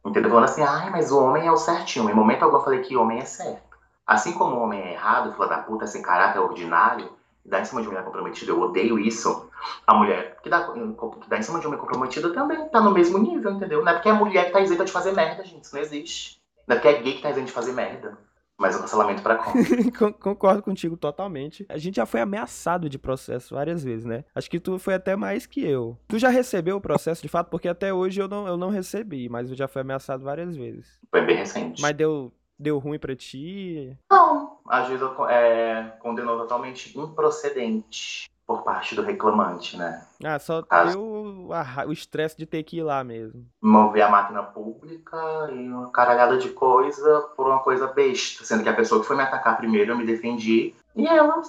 Entendeu? 0.04 0.30
Falando 0.30 0.44
assim, 0.44 0.62
ai, 0.62 0.90
mas 0.90 1.10
o 1.10 1.22
homem 1.22 1.46
é 1.46 1.52
o 1.52 1.56
certinho. 1.56 2.10
Em 2.10 2.14
momento 2.14 2.42
algum 2.42 2.58
eu 2.58 2.62
falei 2.62 2.80
que 2.80 2.96
o 2.96 3.02
homem 3.02 3.18
é 3.18 3.24
certo. 3.24 3.78
Assim 4.06 4.32
como 4.32 4.56
o 4.56 4.60
homem 4.60 4.80
é 4.80 4.92
errado, 4.92 5.32
filho 5.32 5.48
da 5.48 5.58
puta, 5.58 5.86
sem 5.86 6.02
caráter, 6.02 6.38
ordinário, 6.38 7.10
dá 7.44 7.60
em 7.60 7.64
cima 7.64 7.80
de 7.80 7.88
mulher 7.88 8.04
comprometida, 8.04 8.52
eu 8.52 8.60
odeio 8.60 8.98
isso. 8.98 9.50
A 9.86 9.94
mulher 9.94 10.36
que 10.42 10.50
dá, 10.50 10.62
que 10.64 11.28
dá 11.28 11.38
em 11.38 11.42
cima 11.42 11.58
de 11.58 11.66
homem 11.66 11.78
comprometida 11.78 12.32
também 12.32 12.68
tá 12.68 12.80
no 12.80 12.90
mesmo 12.90 13.16
nível, 13.18 13.52
entendeu? 13.52 13.82
Não 13.82 13.92
é 13.92 13.94
porque 13.94 14.10
é 14.10 14.12
mulher 14.12 14.46
que 14.46 14.52
tá 14.52 14.60
isenta 14.60 14.84
de 14.84 14.92
fazer 14.92 15.12
merda, 15.12 15.42
gente. 15.42 15.64
Isso 15.64 15.74
não 15.74 15.82
existe. 15.82 16.38
Não 16.66 16.76
é 16.76 16.78
porque 16.78 16.88
é 16.88 17.02
gay 17.02 17.14
que 17.14 17.22
tá 17.22 17.30
isenta 17.30 17.46
de 17.46 17.52
fazer 17.52 17.72
merda. 17.72 18.18
Mas 18.58 18.76
o 18.76 18.80
cancelamento 18.80 19.22
pra 19.22 19.36
como? 19.42 20.14
Concordo 20.14 20.62
contigo 20.62 20.96
totalmente. 20.96 21.66
A 21.68 21.76
gente 21.76 21.96
já 21.96 22.06
foi 22.06 22.20
ameaçado 22.20 22.88
de 22.88 22.98
processo 22.98 23.54
várias 23.54 23.82
vezes, 23.82 24.04
né? 24.04 24.24
Acho 24.34 24.48
que 24.48 24.60
tu 24.60 24.78
foi 24.78 24.94
até 24.94 25.16
mais 25.16 25.46
que 25.46 25.64
eu. 25.64 25.98
Tu 26.06 26.18
já 26.18 26.28
recebeu 26.28 26.76
o 26.76 26.80
processo 26.80 27.20
de 27.20 27.28
fato? 27.28 27.50
Porque 27.50 27.68
até 27.68 27.92
hoje 27.92 28.20
eu 28.20 28.28
não, 28.28 28.46
eu 28.46 28.56
não 28.56 28.70
recebi, 28.70 29.28
mas 29.28 29.50
eu 29.50 29.56
já 29.56 29.66
fui 29.66 29.80
ameaçado 29.80 30.22
várias 30.22 30.56
vezes. 30.56 30.98
Foi 31.10 31.22
bem 31.22 31.36
recente. 31.36 31.82
Mas 31.82 31.96
deu, 31.96 32.32
deu 32.58 32.78
ruim 32.78 32.98
pra 32.98 33.16
ti? 33.16 33.96
Não. 34.10 34.54
Vezes 34.88 35.00
eu 35.00 35.28
é, 35.28 35.96
condenou 36.00 36.38
totalmente 36.38 36.98
improcedente 36.98 38.28
por 38.46 38.62
parte 38.62 38.94
do 38.94 39.02
reclamante, 39.02 39.76
né? 39.76 40.06
Ah, 40.22 40.38
só 40.38 40.62
As... 40.68 40.92
deu 40.92 41.48
o 41.86 41.92
estresse 41.92 42.36
de 42.36 42.46
ter 42.46 42.62
que 42.62 42.78
ir 42.78 42.82
lá 42.82 43.02
mesmo. 43.02 43.46
Mover 43.60 44.02
a 44.02 44.10
máquina 44.10 44.42
pública 44.42 45.50
e 45.50 45.68
uma 45.68 45.90
caralhada 45.90 46.36
de 46.36 46.50
coisa 46.50 47.20
por 47.36 47.46
uma 47.46 47.60
coisa 47.60 47.86
besta. 47.86 48.44
Sendo 48.44 48.62
que 48.62 48.68
a 48.68 48.74
pessoa 48.74 49.00
que 49.00 49.06
foi 49.06 49.16
me 49.16 49.22
atacar 49.22 49.56
primeiro, 49.56 49.92
eu 49.92 49.96
me 49.96 50.04
defendi. 50.06 50.74
E 50.94 51.06
ela, 51.06 51.42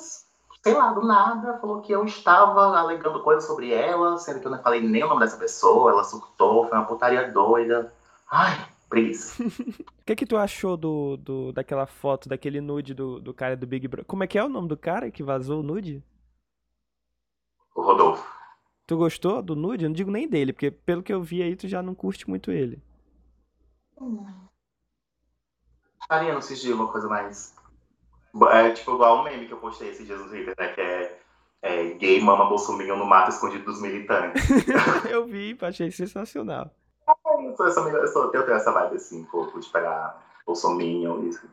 sei 0.64 0.74
lá, 0.74 0.94
do 0.94 1.06
nada, 1.06 1.58
falou 1.60 1.82
que 1.82 1.92
eu 1.92 2.06
estava 2.06 2.78
alegando 2.78 3.22
coisas 3.22 3.46
sobre 3.46 3.74
ela, 3.74 4.18
sendo 4.18 4.40
que 4.40 4.48
eu 4.48 4.52
não 4.52 4.62
falei 4.62 4.82
nem 4.82 5.04
o 5.04 5.10
nome 5.10 5.22
dessa 5.22 5.38
pessoa. 5.38 5.92
Ela 5.92 6.04
surtou, 6.04 6.68
foi 6.68 6.78
uma 6.78 6.88
putaria 6.88 7.30
doida. 7.32 7.94
Ai, 8.32 8.58
preguiça. 8.90 9.44
O 10.06 10.06
que 10.06 10.18
que 10.18 10.25
tu 10.28 10.38
achou 10.38 10.78
do, 10.78 11.18
do, 11.18 11.52
daquela 11.52 11.88
foto, 11.88 12.30
daquele 12.30 12.62
nude 12.62 12.94
do, 12.94 13.20
do 13.20 13.34
cara 13.34 13.58
do 13.58 13.66
Big 13.66 13.88
Brother? 13.88 14.06
Como 14.06 14.24
é 14.24 14.28
que 14.28 14.38
é 14.38 14.44
o 14.44 14.48
nome 14.48 14.68
do 14.68 14.78
cara 14.78 15.10
que 15.10 15.24
vazou 15.24 15.62
o 15.62 15.64
nude? 15.64 16.04
O 17.75 17.82
Rodolfo. 17.82 18.25
Tu 18.88 18.96
gostou 18.96 19.41
do 19.41 19.55
nude? 19.55 19.84
Eu 19.84 19.89
não 19.89 19.96
digo 19.96 20.10
nem 20.10 20.27
dele, 20.27 20.53
porque 20.53 20.72
pelo 20.72 21.03
que 21.03 21.13
eu 21.13 21.22
vi 21.22 21.44
aí, 21.44 21.55
tu 21.55 21.67
já 21.67 21.82
não 21.82 21.94
curte 21.94 22.29
muito 22.29 22.51
ele. 22.51 22.82
Faria 26.08 26.34
no 26.34 26.41
sigilo 26.41 26.84
uma 26.84 26.91
coisa 26.91 27.08
mais. 27.08 27.55
É 28.51 28.72
tipo 28.72 28.94
igual 28.94 29.20
o 29.20 29.24
meme 29.24 29.48
que 29.48 29.53
eu 29.53 29.58
postei 29.58 29.89
esses 29.89 30.05
dias 30.05 30.20
no 30.20 30.29
Twitter, 30.29 30.53
né? 30.58 30.67
Que 30.74 30.82
é, 30.82 31.20
é 31.62 31.84
gay 31.96 32.22
mama 32.22 32.46
bolsominion 32.48 32.98
no 32.98 33.05
mato 33.05 33.32
escondido 33.32 33.65
dos 33.65 33.82
militantes. 33.82 34.44
eu 35.10 35.25
vi, 35.25 35.58
achei 35.62 35.89
sensacional. 35.89 36.70
Eu, 37.08 37.55
sou 37.55 37.67
essa, 37.67 37.79
eu, 37.79 38.08
sou, 38.08 38.32
eu 38.34 38.46
tenho 38.46 38.58
essa 38.58 38.72
vibe 38.72 38.96
assim, 38.96 39.22
um 39.22 39.25
pouco 39.25 39.60
de 39.60 39.67
pegar 39.70 40.24
bolsominion. 40.46 41.24
Isso. 41.24 41.50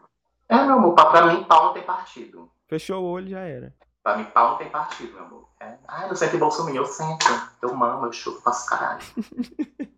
É, 0.49 0.57
meu 0.67 0.75
amor, 0.75 0.95
pra 0.95 1.27
mim, 1.27 1.45
pau 1.45 1.67
não 1.67 1.73
tem 1.73 1.83
partido. 1.83 2.51
Fechou 2.69 3.03
o 3.03 3.11
olho 3.11 3.29
já 3.29 3.41
era. 3.41 3.75
Pra 4.03 4.17
mim, 4.17 4.25
pau 4.25 4.53
não 4.53 4.59
tem 4.59 4.69
partido, 4.69 5.13
meu 5.13 5.25
amor. 5.25 5.49
É, 5.61 5.75
ah, 5.87 6.09
eu 6.09 6.17
sento 6.17 6.35
em 6.35 6.39
Bolsonaro, 6.39 6.77
eu 6.77 6.87
sento. 6.87 7.25
Eu 7.63 7.75
mamo, 7.75 8.07
eu 8.07 8.13
chupo, 8.13 8.41
faço 8.41 8.69
caralho. 8.69 9.01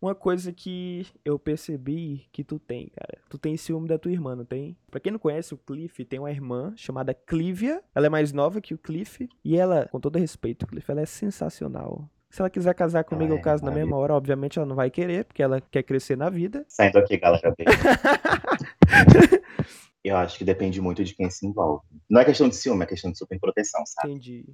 Uma 0.00 0.14
coisa 0.14 0.52
que 0.52 1.06
eu 1.24 1.38
percebi 1.38 2.28
que 2.30 2.44
tu 2.44 2.58
tem, 2.58 2.88
cara. 2.88 3.18
Tu 3.30 3.38
tem 3.38 3.56
ciúme 3.56 3.88
da 3.88 3.98
tua 3.98 4.12
irmã, 4.12 4.36
não 4.36 4.44
tem? 4.44 4.76
Pra 4.90 5.00
quem 5.00 5.10
não 5.10 5.18
conhece, 5.18 5.54
o 5.54 5.58
Cliff 5.58 6.04
tem 6.04 6.18
uma 6.18 6.30
irmã 6.30 6.74
chamada 6.76 7.14
Clivia. 7.14 7.82
Ela 7.94 8.06
é 8.06 8.10
mais 8.10 8.30
nova 8.32 8.60
que 8.60 8.74
o 8.74 8.78
Cliff. 8.78 9.28
E 9.42 9.56
ela, 9.56 9.88
com 9.90 9.98
todo 9.98 10.18
respeito, 10.18 10.66
Cliff, 10.66 10.90
ela 10.90 11.00
é 11.00 11.06
sensacional. 11.06 12.08
Se 12.28 12.42
ela 12.42 12.50
quiser 12.50 12.74
casar 12.74 13.04
comigo, 13.04 13.32
eu 13.32 13.40
caso 13.40 13.64
na 13.64 13.70
mesma 13.70 13.96
hora. 13.96 14.12
Obviamente 14.12 14.58
ela 14.58 14.66
não 14.66 14.76
vai 14.76 14.90
querer, 14.90 15.24
porque 15.24 15.42
ela 15.42 15.60
quer 15.60 15.82
crescer 15.82 16.16
na 16.16 16.28
vida. 16.28 16.66
Saindo 16.68 16.98
aqui, 16.98 17.16
galera. 17.16 17.54
eu 20.08 20.16
acho 20.16 20.38
que 20.38 20.44
depende 20.44 20.80
muito 20.80 21.02
de 21.04 21.14
quem 21.14 21.28
se 21.28 21.46
envolve. 21.46 21.84
Não 22.08 22.20
é 22.20 22.24
questão 22.24 22.48
de 22.48 22.56
ciúme, 22.56 22.84
é 22.84 22.86
questão 22.86 23.10
de 23.10 23.18
superproteção, 23.18 23.84
sabe? 23.86 24.12
Entendi. 24.12 24.44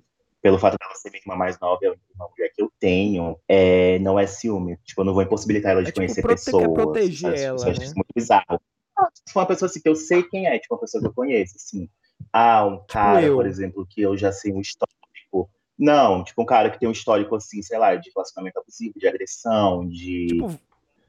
Pelo 0.40 0.58
fato 0.58 0.76
dela 0.78 0.94
ser 0.94 1.10
minha 1.10 1.20
irmã 1.20 1.36
mais 1.36 1.60
nova, 1.60 1.78
é 1.84 1.90
uma 2.16 2.28
mulher 2.28 2.50
que 2.54 2.62
eu 2.62 2.72
tenho, 2.80 3.38
é, 3.46 3.98
não 4.00 4.18
é 4.18 4.26
ciúme. 4.26 4.76
Tipo, 4.84 5.02
eu 5.02 5.04
não 5.04 5.14
vou 5.14 5.22
impossibilitar 5.22 5.72
ela 5.72 5.82
de 5.82 5.88
é, 5.88 5.92
tipo, 5.92 6.00
conhecer 6.00 6.22
prote 6.22 6.44
pessoas. 6.44 6.64
Quer 6.64 6.72
proteger 6.72 7.38
ela, 7.38 7.64
né? 7.64 7.72
Isso 7.72 7.82
é 7.82 7.94
muito 7.94 8.12
bizarro. 8.14 8.60
Se 9.14 9.32
for 9.32 9.40
uma 9.40 9.46
pessoa 9.46 9.68
assim, 9.68 9.80
que 9.80 9.88
eu 9.88 9.94
sei 9.94 10.22
quem 10.22 10.46
é, 10.46 10.58
tipo, 10.58 10.74
uma 10.74 10.80
pessoa 10.80 11.00
que 11.00 11.08
eu 11.08 11.14
conheço, 11.14 11.56
assim. 11.56 11.88
Ah, 12.32 12.66
um 12.66 12.76
tipo 12.76 12.86
cara, 12.86 13.22
eu. 13.22 13.36
por 13.36 13.46
exemplo, 13.46 13.86
que 13.88 14.00
eu 14.00 14.16
já 14.16 14.32
sei 14.32 14.52
um 14.52 14.60
histórico. 14.60 15.50
Não, 15.78 16.24
tipo, 16.24 16.42
um 16.42 16.46
cara 16.46 16.70
que 16.70 16.78
tem 16.78 16.88
um 16.88 16.92
histórico, 16.92 17.34
assim, 17.34 17.62
sei 17.62 17.78
lá, 17.78 17.94
de 17.94 18.10
relacionamento 18.14 18.58
abusivo, 18.58 18.98
de 18.98 19.06
agressão, 19.06 19.86
de... 19.88 20.26
Tipo... 20.28 20.60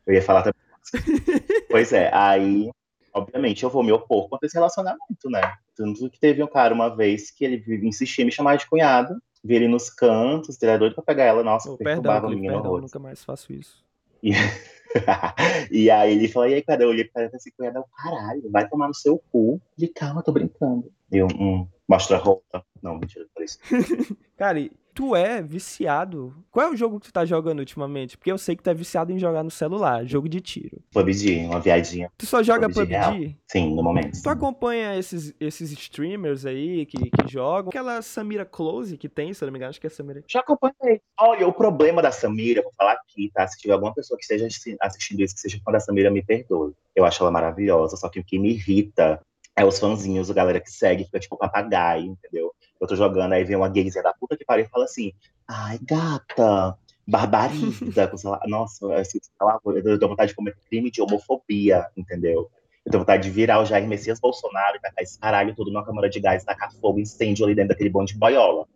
Eu 0.06 0.14
ia 0.14 0.22
falar 0.22 0.44
também. 0.44 0.62
pois 1.70 1.94
é, 1.94 2.14
aí 2.14 2.70
obviamente 3.14 3.64
eu 3.64 3.70
vou 3.70 3.84
me 3.84 3.92
opor 3.92 4.28
contra 4.30 4.48
esse 4.48 4.56
relacionamento, 4.56 5.30
né? 5.30 5.42
Tanto 5.76 6.10
que 6.10 6.20
teve 6.20 6.44
um 6.44 6.48
cara 6.48 6.74
uma 6.74 6.90
vez 6.90 7.32
que 7.32 7.46
ele 7.46 7.88
insistia 7.88 8.24
em 8.24 8.26
me 8.26 8.32
chamar 8.32 8.58
de 8.58 8.68
cunhado, 8.68 9.16
vi 9.44 9.56
ele 9.56 9.68
nos 9.68 9.90
cantos, 9.90 10.62
ele 10.62 10.72
era 10.72 10.80
doido 10.80 10.96
pra 10.96 11.04
pegar 11.04 11.26
ela, 11.26 11.44
nossa, 11.44 11.72
oh, 11.72 11.78
perdão, 11.78 12.28
Clipe, 12.28 12.48
perdão, 12.48 12.80
nunca 12.80 13.00
mais 13.00 13.24
faço 13.24 13.54
isso. 13.54 13.84
E... 14.22 14.32
e 15.72 15.90
aí 15.90 16.14
ele 16.14 16.28
falou, 16.28 16.48
e 16.48 16.54
aí, 16.54 16.62
cara, 16.62 16.84
eu 16.84 16.90
olhei 16.90 17.04
pra 17.04 17.26
esse 17.34 17.52
cunhado, 17.52 17.84
caralho, 17.98 18.50
vai 18.50 18.68
tomar 18.68 18.88
no 18.88 18.94
seu 18.94 19.22
cu. 19.32 19.62
De 19.78 19.88
calma, 19.88 20.24
tô 20.24 20.32
brincando. 20.32 20.92
Eu, 21.12 21.28
hum, 21.28 21.68
mostra 21.94 22.18
a 22.18 22.20
roupa. 22.20 22.66
Não, 22.82 22.96
mentira, 22.96 23.26
por 23.34 23.44
isso. 23.44 23.60
cara, 24.36 24.60
e 24.60 24.72
tu 24.96 25.16
é 25.16 25.42
viciado. 25.44 26.34
Qual 26.52 26.68
é 26.68 26.70
o 26.72 26.76
jogo 26.76 27.00
que 27.00 27.08
tu 27.08 27.14
tá 27.14 27.24
jogando 27.24 27.60
ultimamente? 27.60 28.18
Porque 28.18 28.32
eu 28.32 28.38
sei 28.38 28.56
que 28.56 28.64
tu 28.64 28.70
é 28.70 28.74
viciado 28.74 29.12
em 29.12 29.20
jogar 29.20 29.44
no 29.44 29.52
celular, 29.52 30.04
jogo 30.06 30.28
de 30.28 30.42
tiro. 30.42 30.82
PUBG, 30.92 31.46
uma 31.46 31.60
viadinha. 31.60 32.12
Tu 32.18 32.26
só 32.26 32.42
joga 32.42 32.68
PUBG? 32.68 32.96
PUBG? 32.96 33.38
Sim, 33.48 33.76
no 33.76 33.84
momento. 33.84 34.22
Tu 34.22 34.30
acompanha 34.30 34.98
esses, 34.98 35.36
esses 35.40 35.72
streamers 35.72 36.48
aí 36.48 36.86
que, 36.88 36.98
que 36.98 37.32
jogam? 37.32 37.70
Aquela 37.70 38.02
Samira 38.02 38.46
Close 38.46 38.98
que 38.98 39.08
tem, 39.08 39.34
se 39.34 39.44
eu 39.44 39.48
não 39.48 39.54
me 39.54 39.60
engano, 39.60 39.70
acho 39.70 39.80
que 39.80 39.88
é 39.88 39.90
Samira. 39.90 40.24
Já 40.28 40.40
acompanhei. 40.40 41.00
Olha, 41.20 41.48
o 41.48 41.54
problema 41.54 42.02
da 42.02 42.12
Samira, 42.12 42.64
vou 42.64 42.74
falar 42.76 42.94
aqui, 42.94 43.30
tá? 43.34 43.48
Se 43.48 43.60
tiver 43.60 43.74
alguma 43.74 43.94
pessoa 43.94 44.18
que 44.18 44.24
esteja 44.24 44.48
assistindo 44.82 45.22
isso, 45.22 45.36
que 45.36 45.42
seja 45.42 45.62
fã 45.64 45.72
da 45.72 45.80
Samira, 45.80 46.10
me 46.10 46.24
perdoe. 46.24 46.74
Eu 46.96 47.06
acho 47.06 47.22
ela 47.24 47.32
maravilhosa, 47.32 47.98
só 47.98 48.10
que 48.10 48.20
o 48.20 48.24
que 48.24 48.40
me 48.40 48.52
irrita 48.52 49.22
é 49.56 49.64
os 49.64 49.80
fãzinhos, 49.80 50.30
a 50.30 50.34
galera 50.34 50.60
que 50.60 50.72
segue, 50.72 51.06
fica 51.06 51.20
tipo 51.20 51.38
papagaio, 51.38 52.06
entendeu? 52.06 52.54
Eu 52.80 52.88
tô 52.88 52.96
jogando, 52.96 53.34
aí 53.34 53.44
vem 53.44 53.56
uma 53.56 53.70
gayzinha 53.70 54.04
da 54.04 54.14
puta 54.14 54.36
que 54.36 54.46
pariu 54.46 54.66
e 54.66 54.70
fala 54.70 54.86
assim: 54.86 55.14
ai, 55.48 55.80
gata, 55.82 56.78
barbariza. 57.08 58.12
Nossa, 58.48 58.94
assim, 58.96 59.20
eu 59.66 59.84
tenho 59.84 60.10
vontade 60.10 60.30
de 60.30 60.36
cometer 60.36 60.60
crime 60.68 60.90
de 60.90 61.02
homofobia, 61.02 61.88
entendeu? 61.96 62.50
Eu 62.86 62.92
tenho 62.92 63.02
vontade 63.02 63.24
de 63.24 63.30
virar 63.30 63.60
o 63.62 63.66
Jair 63.66 63.88
Messias 63.88 64.20
Bolsonaro 64.20 64.76
e 64.76 64.82
tacar 64.82 65.04
esse 65.04 65.18
caralho 65.18 65.56
tudo 65.56 65.72
numa 65.72 65.86
câmara 65.86 66.10
de 66.10 66.20
gás, 66.20 66.44
tacar 66.44 66.72
fogo, 66.74 67.00
incêndio 67.00 67.46
ali 67.46 67.56
dentro 67.56 67.70
daquele 67.70 67.90
bonde 67.90 68.14
de 68.14 68.20
boiola. 68.20 68.68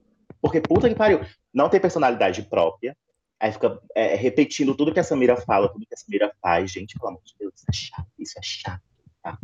Porque 0.42 0.62
puta 0.62 0.88
que 0.88 0.96
pariu, 0.96 1.22
não 1.54 1.68
tem 1.68 1.80
personalidade 1.80 2.44
própria, 2.44 2.96
aí 3.40 3.52
fica 3.52 3.82
é, 3.96 4.16
repetindo 4.16 4.76
tudo 4.76 4.94
que 4.94 5.00
a 5.00 5.04
Samira 5.04 5.36
fala, 5.36 5.68
tudo 5.68 5.86
que 5.86 5.94
a 5.94 5.98
Samira 5.98 6.32
faz. 6.42 6.72
Gente, 6.72 6.98
pelo 6.98 7.10
amor 7.10 7.22
de 7.26 7.34
Deus, 7.38 7.54
isso 7.56 7.66
é 7.70 7.74
chato, 7.74 8.08
isso 8.18 8.40
é 8.40 8.42
chato, 8.44 8.82
tá? 9.22 9.38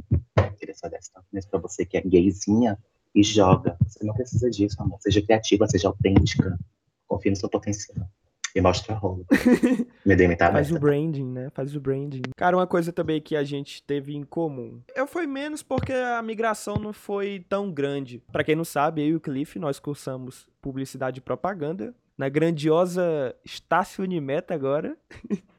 Queria 0.57 0.75
só 0.75 0.87
dar 0.87 0.97
essa 0.97 1.11
pra 1.49 1.59
você 1.59 1.85
que 1.85 1.97
é 1.97 2.01
gayzinha, 2.01 2.77
e 3.15 3.23
joga. 3.23 3.77
Você 3.87 4.03
não 4.03 4.13
precisa 4.13 4.49
disso, 4.49 4.81
amor. 4.81 4.99
Seja 5.01 5.21
criativa, 5.21 5.67
seja 5.67 5.87
autêntica. 5.87 6.57
Confie 7.07 7.29
no 7.29 7.35
seu 7.35 7.49
potencial. 7.49 8.07
E 8.55 8.61
mostra 8.61 8.93
a 8.93 8.97
rola. 8.97 9.23
Me 10.05 10.15
dê 10.15 10.35
Faz 10.35 10.71
o 10.71 10.79
branding, 10.79 11.25
né? 11.25 11.49
Faz 11.51 11.75
o 11.75 11.79
branding. 11.81 12.21
Cara, 12.35 12.55
uma 12.55 12.67
coisa 12.67 12.93
também 12.93 13.19
que 13.19 13.35
a 13.35 13.43
gente 13.43 13.81
teve 13.81 14.15
em 14.15 14.23
comum. 14.23 14.79
Eu 14.95 15.07
foi 15.07 15.25
menos 15.25 15.63
porque 15.63 15.91
a 15.91 16.21
migração 16.21 16.75
não 16.75 16.93
foi 16.93 17.43
tão 17.49 17.71
grande. 17.71 18.21
Para 18.31 18.43
quem 18.43 18.55
não 18.55 18.65
sabe, 18.65 19.01
eu 19.01 19.07
e 19.07 19.15
o 19.15 19.19
Cliff, 19.19 19.57
nós 19.57 19.79
cursamos 19.79 20.47
publicidade 20.61 21.17
e 21.17 21.21
propaganda 21.21 21.95
na 22.15 22.29
grandiosa 22.29 23.35
Estácio 23.43 24.03
Unimeta 24.03 24.53
agora. 24.53 24.95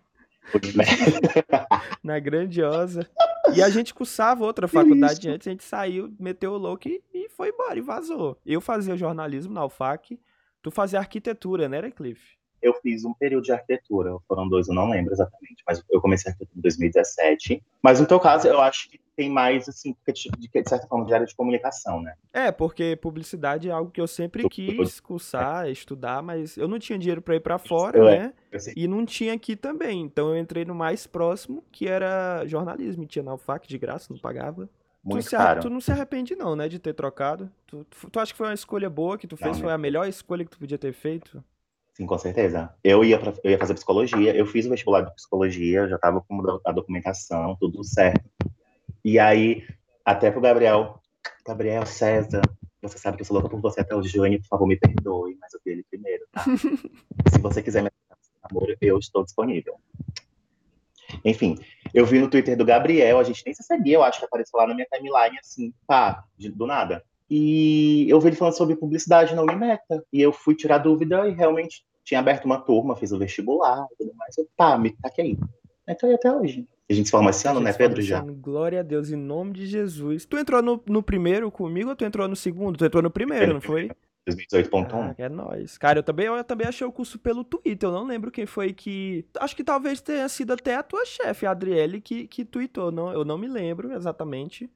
na 2.03 2.19
grandiosa. 2.19 3.09
E 3.55 3.63
a 3.63 3.69
gente 3.69 3.95
cursava 3.95 4.45
outra 4.45 4.67
faculdade 4.67 5.29
antes, 5.29 5.47
a 5.47 5.51
gente 5.51 5.65
saiu, 5.65 6.15
meteu 6.19 6.53
o 6.53 6.59
louco 6.59 6.89
e, 6.89 7.03
e, 7.13 7.29
foi 7.29 7.51
embora, 7.51 7.79
e 7.79 7.83
vazou. 7.83 8.39
Eu 8.45 8.61
fazia 8.61 8.97
jornalismo 8.97 9.53
na 9.53 9.65
UFAC, 9.65 10.19
tu 10.63 10.71
fazia 10.71 10.99
arquitetura, 10.99 11.69
né, 11.69 11.91
Cliff? 11.91 12.37
Eu 12.65 12.75
fiz 12.75 13.05
um 13.05 13.13
período 13.13 13.45
de 13.45 13.53
arquitetura, 13.53 14.17
foram 14.27 14.49
dois, 14.49 14.69
eu 14.69 14.75
não 14.75 14.89
lembro 14.89 15.13
exatamente, 15.13 15.63
mas 15.67 15.85
eu 15.91 16.01
comecei 16.01 16.31
arquitetura 16.31 16.59
em 16.59 16.63
2017. 16.63 17.63
Mas 17.83 18.01
no 18.01 18.07
teu 18.07 18.19
caso, 18.19 18.49
eu 18.49 18.61
acho 18.61 18.89
que 18.89 18.99
tem 19.15 19.31
mais, 19.31 19.69
assim, 19.69 19.95
de, 20.07 20.49
de 20.49 20.69
certa 20.69 20.87
forma, 20.87 21.05
de 21.05 21.15
área 21.15 21.27
de 21.27 21.35
comunicação, 21.35 22.01
né? 22.03 22.15
É, 22.33 22.51
porque 22.51 22.97
publicidade 22.97 23.69
é 23.69 23.73
algo 23.73 23.91
que 23.91 24.01
eu 24.01 24.07
sempre 24.07 24.49
quis 24.49 24.99
cursar, 24.99 25.69
estudar, 25.69 26.23
mas 26.23 26.57
eu 26.57 26.67
não 26.67 26.79
tinha 26.79 26.99
dinheiro 26.99 27.23
para 27.23 27.37
ir 27.37 27.41
para 27.41 27.59
fora, 27.59 27.99
eu, 27.99 28.05
né? 28.05 28.33
E 28.75 28.89
não 28.89 29.05
tinha 29.05 29.35
aqui 29.35 29.57
também. 29.57 30.01
Então 30.01 30.31
eu 30.31 30.39
entrei 30.39 30.65
no 30.65 30.75
mais 30.75 31.07
próximo, 31.07 31.63
que 31.71 31.87
era 31.87 32.45
jornalismo. 32.47 33.07
Tinha 33.07 33.23
na 33.23 33.35
UFAC 33.35 33.69
de 33.69 33.79
graça, 33.79 34.13
não 34.13 34.19
pagava. 34.19 34.69
Muito 35.05 35.25
tu, 35.25 35.29
se, 35.31 35.37
caro. 35.37 35.61
tu 35.61 35.71
não 35.71 35.81
se 35.81 35.93
arrepende 35.93 36.35
não, 36.35 36.57
né, 36.57 36.67
de 36.67 36.79
ter 36.79 36.95
trocado? 36.95 37.51
Tu, 37.67 37.85
tu, 37.85 38.11
tu 38.11 38.21
acha 38.21 38.33
que 38.33 38.39
foi 38.39 38.47
uma 38.47 38.55
escolha 38.55 38.89
boa 38.89 39.19
que 39.19 39.27
tu 39.27 39.37
fez? 39.37 39.53
Não, 39.53 39.61
foi 39.61 39.69
né? 39.69 39.75
a 39.75 39.79
melhor 39.79 40.09
escolha 40.09 40.45
que 40.45 40.51
tu 40.51 40.59
podia 40.59 40.79
ter 40.79 40.95
feito? 40.95 41.45
Sim, 41.95 42.07
com 42.07 42.19
certeza. 42.19 42.75
Eu 42.83 43.05
ia, 43.05 43.19
pra, 43.19 43.33
eu 43.45 43.51
ia 43.53 43.59
fazer 43.59 43.75
psicologia, 43.75 44.35
eu 44.37 44.47
fiz 44.47 44.67
o 44.67 44.71
vestibular 44.71 45.03
de 45.03 45.15
psicologia, 45.15 45.89
já 45.89 45.97
tava 45.97 46.21
com 46.21 46.61
a 46.67 46.73
documentação, 46.73 47.57
tudo 47.61 47.85
certo. 47.85 48.29
E 49.05 49.19
aí, 49.19 49.65
até 50.05 50.31
pro 50.31 50.41
Gabriel, 50.41 51.01
Gabriel 51.47 51.87
César, 51.87 52.43
você 52.83 52.99
sabe 52.99 53.17
que 53.17 53.23
eu 53.23 53.27
sou 53.27 53.35
louca 53.35 53.49
por 53.49 53.61
você 53.61 53.81
até 53.81 53.95
hoje, 53.95 54.09
Joane, 54.09 54.41
por 54.41 54.49
favor, 54.49 54.67
me 54.67 54.77
perdoe, 54.77 55.37
mas 55.41 55.55
eu 55.55 55.61
vi 55.65 55.71
ele 55.73 55.85
primeiro, 55.89 56.25
tá? 56.33 56.45
Se 57.33 57.41
você 57.41 57.63
quiser 57.63 57.83
me 57.83 57.91
namoro, 58.51 58.77
eu 58.81 58.99
estou 58.99 59.23
disponível. 59.25 59.77
Enfim, 61.25 61.57
eu 61.95 62.05
vi 62.05 62.19
no 62.19 62.29
Twitter 62.29 62.57
do 62.57 62.65
Gabriel, 62.65 63.19
a 63.19 63.23
gente 63.23 63.43
nem 63.47 63.55
se 63.55 63.63
seguia, 63.63 63.95
eu 63.95 64.03
acho 64.03 64.19
que 64.19 64.25
apareceu 64.25 64.59
lá 64.59 64.67
na 64.67 64.75
minha 64.75 64.87
timeline, 64.91 65.39
assim, 65.39 65.73
pá, 65.87 66.25
de- 66.37 66.51
do 66.51 66.67
nada. 66.67 67.05
E 67.31 68.07
eu 68.09 68.21
vi 68.21 68.29
ele 68.29 68.37
falando 68.37 68.57
sobre 68.57 68.77
publicidade 68.77 69.35
na 69.35 69.43
Unimeta. 69.43 70.05
E 70.13 70.21
eu 70.21 70.33
fui 70.33 70.55
tirar 70.55 70.79
dúvida 70.79 71.29
e 71.29 71.33
realmente 71.33 71.85
tinha 72.05 72.21
aberto 72.21 72.45
uma 72.45 72.61
turma, 72.61 72.97
fiz 72.97 73.13
o 73.13 73.19
vestibular 73.19 73.87
e 73.93 73.97
tudo 73.97 74.15
mais. 74.15 74.37
Eu, 74.37 74.47
tá, 74.57 74.79
me 74.79 74.91
taquei. 74.91 75.39
Então 75.89 76.09
aí 76.09 76.15
até 76.15 76.33
hoje. 76.33 76.67
A 76.89 76.93
gente 76.93 77.07
se 77.07 77.13
forma 77.13 77.31
esse 77.31 77.49
ano, 77.49 77.61
né, 77.61 77.73
Pedro? 77.73 78.03
Já. 78.03 78.21
Glória 78.21 78.81
a 78.81 78.83
Deus, 78.83 79.11
em 79.11 79.17
nome 79.17 79.53
de 79.53 79.67
Jesus. 79.67 80.27
Tu 80.27 80.37
entrou 80.37 80.63
no, 80.63 80.83
no 80.87 81.03
primeiro 81.03 81.51
comigo 81.51 81.91
ou 81.91 81.97
tu 81.97 82.05
entrou 82.05 82.29
no 82.29 82.37
segundo? 82.37 82.77
Tu 82.77 82.85
entrou 82.85 83.03
no 83.03 83.11
primeiro, 83.11 83.55
não 83.55 83.61
foi? 83.61 83.91
2018.1. 84.29 84.89
Ah, 84.93 85.15
é 85.19 85.29
nóis. 85.29 85.77
Cara, 85.79 85.99
eu 85.99 86.03
também, 86.03 86.27
eu 86.27 86.45
também 86.45 86.67
achei 86.67 86.87
o 86.87 86.93
curso 86.93 87.19
pelo 87.19 87.45
Twitter. 87.45 87.89
Eu 87.89 87.93
não 87.93 88.07
lembro 88.07 88.31
quem 88.31 88.47
foi 88.47 88.73
que. 88.73 89.25
Acho 89.39 89.55
que 89.55 89.65
talvez 89.65 90.01
tenha 90.01 90.29
sido 90.29 90.53
até 90.53 90.77
a 90.77 90.83
tua 90.83 91.05
chefe, 91.05 91.47
a 91.47 91.51
Adriele, 91.51 92.01
que, 92.01 92.27
que 92.27 92.45
tweetou. 92.45 92.91
Não, 92.91 93.13
eu 93.13 93.25
não 93.25 93.39
me 93.39 93.49
lembro 93.49 93.93
exatamente. 93.93 94.71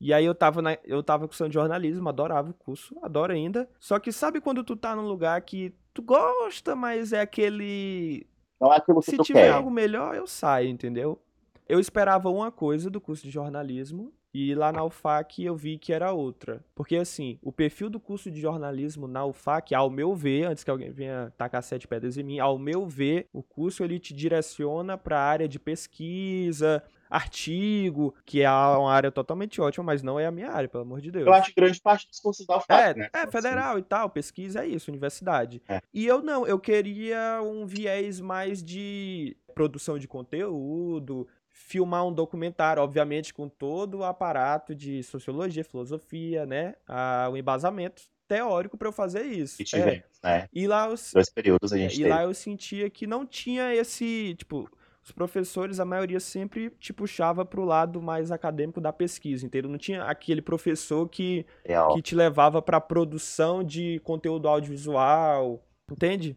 E 0.00 0.12
aí 0.12 0.24
eu 0.24 0.34
tava, 0.34 0.60
na, 0.60 0.76
eu 0.84 1.02
tava 1.02 1.26
cursando 1.26 1.52
jornalismo, 1.52 2.08
adorava 2.08 2.50
o 2.50 2.54
curso, 2.54 2.96
adoro 3.02 3.32
ainda. 3.32 3.68
Só 3.80 3.98
que 3.98 4.12
sabe 4.12 4.40
quando 4.40 4.62
tu 4.62 4.76
tá 4.76 4.94
num 4.94 5.06
lugar 5.06 5.40
que 5.42 5.74
tu 5.94 6.02
gosta, 6.02 6.76
mas 6.76 7.12
é 7.12 7.20
aquele. 7.20 8.26
Não 8.60 8.72
é 8.72 8.76
aquilo 8.76 9.00
que 9.00 9.10
Se 9.10 9.16
tu 9.16 9.22
tiver 9.24 9.44
quer. 9.46 9.52
algo 9.52 9.70
melhor, 9.70 10.14
eu 10.14 10.26
saio, 10.26 10.68
entendeu? 10.68 11.20
Eu 11.68 11.80
esperava 11.80 12.28
uma 12.30 12.50
coisa 12.52 12.88
do 12.90 13.00
curso 13.00 13.24
de 13.24 13.30
jornalismo 13.30 14.12
e 14.32 14.54
lá 14.54 14.70
na 14.70 14.84
UFAC 14.84 15.42
eu 15.44 15.56
vi 15.56 15.78
que 15.78 15.92
era 15.92 16.12
outra. 16.12 16.62
Porque 16.74 16.94
assim, 16.96 17.38
o 17.42 17.50
perfil 17.50 17.88
do 17.88 17.98
curso 17.98 18.30
de 18.30 18.40
jornalismo 18.40 19.08
na 19.08 19.24
UFAC, 19.24 19.74
ao 19.74 19.88
meu 19.90 20.14
ver, 20.14 20.44
antes 20.44 20.62
que 20.62 20.70
alguém 20.70 20.90
venha 20.90 21.32
tacar 21.38 21.62
sete 21.62 21.88
pedras 21.88 22.16
em 22.18 22.22
mim, 22.22 22.38
ao 22.38 22.58
meu 22.58 22.86
ver, 22.86 23.26
o 23.32 23.42
curso 23.42 23.82
ele 23.82 23.98
te 23.98 24.12
direciona 24.14 24.96
para 24.98 25.18
a 25.18 25.24
área 25.24 25.48
de 25.48 25.58
pesquisa, 25.58 26.82
artigo, 27.10 28.14
que 28.24 28.42
é 28.42 28.50
uma 28.50 28.92
área 28.92 29.10
totalmente 29.10 29.60
ótima, 29.60 29.84
mas 29.84 30.02
não 30.02 30.18
é 30.18 30.26
a 30.26 30.30
minha 30.30 30.50
área, 30.50 30.68
pelo 30.68 30.82
amor 30.82 31.00
de 31.00 31.10
Deus. 31.10 31.26
Eu 31.26 31.32
acho 31.32 31.48
que 31.52 31.60
grande 31.60 31.80
parte 31.80 32.08
dos 32.08 32.18
cursos 32.20 32.46
da 32.46 32.56
UFAC, 32.56 32.72
É, 32.72 32.94
né? 32.94 33.08
é 33.12 33.26
federal 33.30 33.78
e 33.78 33.82
tal, 33.82 34.10
pesquisa 34.10 34.64
é 34.64 34.66
isso, 34.68 34.90
universidade. 34.90 35.62
É. 35.68 35.80
E 35.92 36.06
eu 36.06 36.22
não, 36.22 36.46
eu 36.46 36.58
queria 36.58 37.40
um 37.42 37.66
viés 37.66 38.20
mais 38.20 38.62
de 38.62 39.36
produção 39.54 39.98
de 39.98 40.06
conteúdo, 40.06 41.26
filmar 41.48 42.06
um 42.06 42.12
documentário, 42.12 42.82
obviamente 42.82 43.32
com 43.32 43.48
todo 43.48 43.98
o 43.98 44.04
aparato 44.04 44.74
de 44.74 45.02
sociologia, 45.02 45.64
filosofia, 45.64 46.44
né, 46.44 46.74
a, 46.86 47.28
o 47.32 47.36
embasamento 47.36 48.02
teórico 48.28 48.76
para 48.76 48.88
eu 48.88 48.92
fazer 48.92 49.22
isso. 49.24 49.62
E 49.62 49.64
É. 49.76 50.02
né? 50.22 50.48
E 50.52 50.66
lá 50.66 50.88
eu, 50.90 50.94
Dois 51.14 51.30
períodos 51.30 51.72
a 51.72 51.78
gente 51.78 51.94
e 51.94 51.98
teve. 51.98 52.08
lá 52.10 52.24
eu 52.24 52.34
sentia 52.34 52.90
que 52.90 53.06
não 53.06 53.24
tinha 53.24 53.72
esse, 53.74 54.34
tipo, 54.36 54.68
os 55.06 55.12
professores, 55.12 55.78
a 55.78 55.84
maioria 55.84 56.18
sempre 56.18 56.68
te 56.80 56.92
puxava 56.92 57.44
pro 57.44 57.64
lado 57.64 58.02
mais 58.02 58.32
acadêmico 58.32 58.80
da 58.80 58.92
pesquisa, 58.92 59.46
entendeu? 59.46 59.70
Não 59.70 59.78
tinha 59.78 60.02
aquele 60.02 60.42
professor 60.42 61.08
que 61.08 61.46
Real. 61.64 61.94
que 61.94 62.02
te 62.02 62.12
levava 62.16 62.60
pra 62.60 62.80
produção 62.80 63.62
de 63.62 64.00
conteúdo 64.00 64.48
audiovisual, 64.48 65.64
entende? 65.90 66.36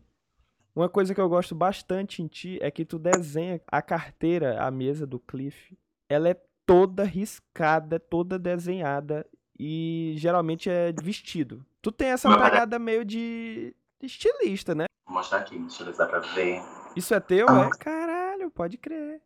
Uma 0.75 0.87
coisa 0.87 1.15
que 1.15 1.19
eu 1.19 1.27
gosto 1.27 1.55
bastante 1.55 2.21
em 2.21 2.27
ti 2.27 2.59
é 2.61 2.69
que 2.69 2.85
tu 2.85 2.99
desenha 2.99 3.59
a 3.67 3.81
carteira, 3.81 4.61
a 4.61 4.69
mesa 4.69 5.07
do 5.07 5.19
Cliff. 5.19 5.75
Ela 6.07 6.29
é 6.29 6.37
toda 6.63 7.03
riscada, 7.03 7.99
toda 7.99 8.37
desenhada 8.37 9.25
e 9.59 10.13
geralmente 10.17 10.69
é 10.69 10.91
vestido. 11.01 11.65
Tu 11.81 11.91
tem 11.91 12.09
essa 12.09 12.29
pegada 12.37 12.77
meio 12.77 13.03
de 13.03 13.75
de 13.99 14.05
estilista, 14.05 14.73
né? 14.75 14.85
Vou 15.05 15.15
mostrar 15.15 15.39
aqui, 15.39 15.57
deixa 15.59 15.81
eu 15.81 15.87
ver 15.87 15.91
se 15.91 15.97
dá 15.97 16.05
pra 16.05 16.19
ver. 16.19 16.61
Isso 16.95 17.13
é 17.13 17.19
teu, 17.19 17.45
Ah. 17.49 17.65
é? 17.65 17.69
Caralho, 17.79 18.18
pode 18.47 18.77
crer. 18.77 19.19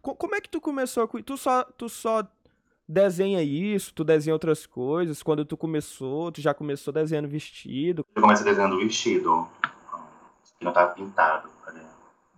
Co- 0.00 0.14
como 0.14 0.36
é 0.36 0.40
que 0.40 0.48
tu 0.48 0.60
começou 0.60 1.08
com 1.08 1.20
tu 1.20 1.36
só 1.36 1.64
tu 1.64 1.88
só 1.88 2.22
desenha 2.88 3.42
isso, 3.42 3.92
tu 3.92 4.04
desenha 4.04 4.32
outras 4.32 4.64
coisas? 4.64 5.24
Quando 5.24 5.44
tu 5.44 5.56
começou, 5.56 6.30
tu 6.30 6.40
já 6.40 6.54
começou 6.54 6.92
desenhando 6.94 7.26
vestido? 7.28 8.06
Eu 8.14 8.22
comecei 8.22 8.44
desenhando 8.44 8.78
vestido. 8.78 9.48
Que 10.58 10.64
não 10.64 10.72
tava 10.72 10.94
pintado. 10.94 11.48
Cadê? 11.64 11.80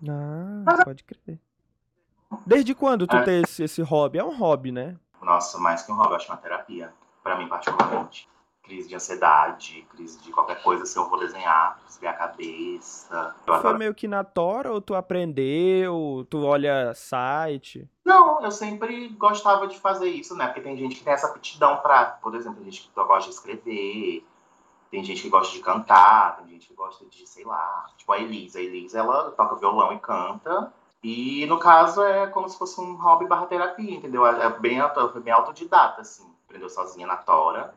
Ah, 0.09 0.85
pode 0.85 1.05
crer. 1.05 1.39
Desde 2.47 2.75
quando 2.75 3.07
tu 3.07 3.17
É. 3.17 3.23
tem 3.23 3.43
esse, 3.43 3.63
esse 3.65 3.83
hobby? 3.83 4.19
É 4.19 4.25
um 4.25 4.35
hobby, 4.37 4.73
né? 4.73 4.97
Nossa, 5.21 5.59
mais 5.59 5.83
que 5.83 5.93
um 5.93 5.97
hobby, 5.97 6.11
eu 6.13 6.17
acho 6.17 6.31
uma 6.31 6.39
terapia. 6.39 6.93
Pra 7.23 7.37
mim, 7.37 7.47
particularmente. 7.49 8.27
Crise 8.71 8.89
de 8.89 8.95
ansiedade, 8.95 9.85
crise 9.91 10.21
de 10.21 10.31
qualquer 10.31 10.63
coisa, 10.63 10.87
se 10.87 10.97
eu 10.97 11.09
vou 11.11 11.19
desenhar, 11.19 11.77
desviar 11.89 12.15
a 12.15 12.17
cabeça. 12.17 13.35
Foi 13.61 13.77
meio 13.77 13.93
que 13.93 14.07
na 14.07 14.23
tora 14.23 14.73
ou 14.73 14.81
tu 14.81 14.95
aprendeu, 14.95 16.25
tu 16.31 16.45
olha 16.45 16.95
site? 16.95 17.91
Não, 18.05 18.41
eu 18.41 18.53
sempre 18.53 19.09
gostava 19.09 19.67
de 19.67 19.77
fazer 19.77 20.09
isso, 20.09 20.37
né? 20.37 20.47
Porque 20.47 20.61
tem 20.61 20.77
gente 20.77 20.95
que 20.95 21.03
tem 21.03 21.13
essa 21.13 21.27
aptidão 21.27 21.79
pra, 21.79 22.05
por 22.23 22.33
exemplo, 22.37 22.63
tem 22.63 22.71
gente 22.71 22.83
que 22.83 22.95
gosta 22.95 23.29
de 23.29 23.35
escrever, 23.35 24.25
tem 24.89 25.03
gente 25.03 25.21
que 25.21 25.29
gosta 25.29 25.53
de 25.53 25.65
cantar, 25.65 26.37
tem 26.37 26.51
gente 26.51 26.69
que 26.69 26.75
gosta 26.75 27.05
de, 27.07 27.27
sei 27.27 27.45
lá, 27.45 27.87
tipo 27.97 28.13
a 28.13 28.21
Elisa. 28.21 28.61
A 28.61 28.63
Elisa, 28.63 29.01
ela 29.01 29.33
toca 29.33 29.57
violão 29.57 29.93
e 29.93 29.99
canta. 29.99 30.73
E 31.03 31.45
no 31.47 31.59
caso 31.59 32.05
é 32.05 32.29
como 32.29 32.49
se 32.49 32.57
fosse 32.57 32.81
um 32.81 32.95
hobby 32.95 33.27
barra 33.27 33.47
terapia, 33.47 33.97
entendeu? 33.97 34.25
É 34.25 34.47
é 34.47 34.49
bem, 34.49 34.81
foi 35.11 35.21
bem 35.21 35.33
autodidata, 35.33 36.03
assim. 36.03 36.33
Aprendeu 36.47 36.69
sozinha 36.69 37.09
na 37.09 37.17
tora. 37.17 37.75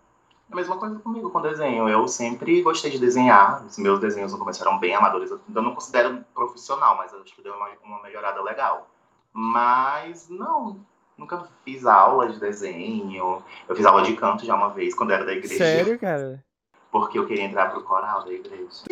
É 0.49 0.53
a 0.53 0.56
mesma 0.56 0.77
coisa 0.77 0.99
comigo 0.99 1.29
com 1.29 1.41
desenho. 1.41 1.88
Eu 1.89 2.08
sempre 2.08 2.62
gostei 2.62 2.91
de 2.91 2.99
desenhar. 2.99 3.65
Os 3.65 3.77
meus 3.77 3.99
desenhos 3.99 4.32
no 4.32 4.39
começo 4.39 4.62
eram 4.62 4.79
bem 4.79 4.93
amadores. 4.93 5.32
Eu 5.32 5.62
não 5.62 5.73
considero 5.73 6.23
profissional, 6.34 6.95
mas 6.97 7.12
eu 7.12 7.21
acho 7.21 7.36
que 7.36 7.41
deu 7.41 7.53
uma, 7.53 7.69
uma 7.84 8.01
melhorada 8.03 8.41
legal. 8.41 8.89
Mas 9.32 10.29
não, 10.29 10.86
nunca 11.17 11.47
fiz 11.63 11.86
aula 11.86 12.29
de 12.29 12.39
desenho. 12.39 13.43
Eu 13.67 13.75
fiz 13.75 13.86
aula 13.86 14.03
de 14.03 14.15
canto 14.15 14.45
já 14.45 14.56
uma 14.56 14.69
vez, 14.69 14.93
quando 14.93 15.10
eu 15.10 15.15
era 15.15 15.25
da 15.25 15.34
igreja. 15.34 15.58
Sério, 15.58 15.99
cara? 15.99 16.43
Porque 16.91 17.17
eu 17.17 17.25
queria 17.25 17.45
entrar 17.45 17.71
pro 17.71 17.84
coral 17.84 18.23
da 18.23 18.32
igreja. 18.32 18.84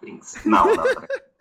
Prince. 0.00 0.48
Não, 0.48 0.64
não. 0.66 0.84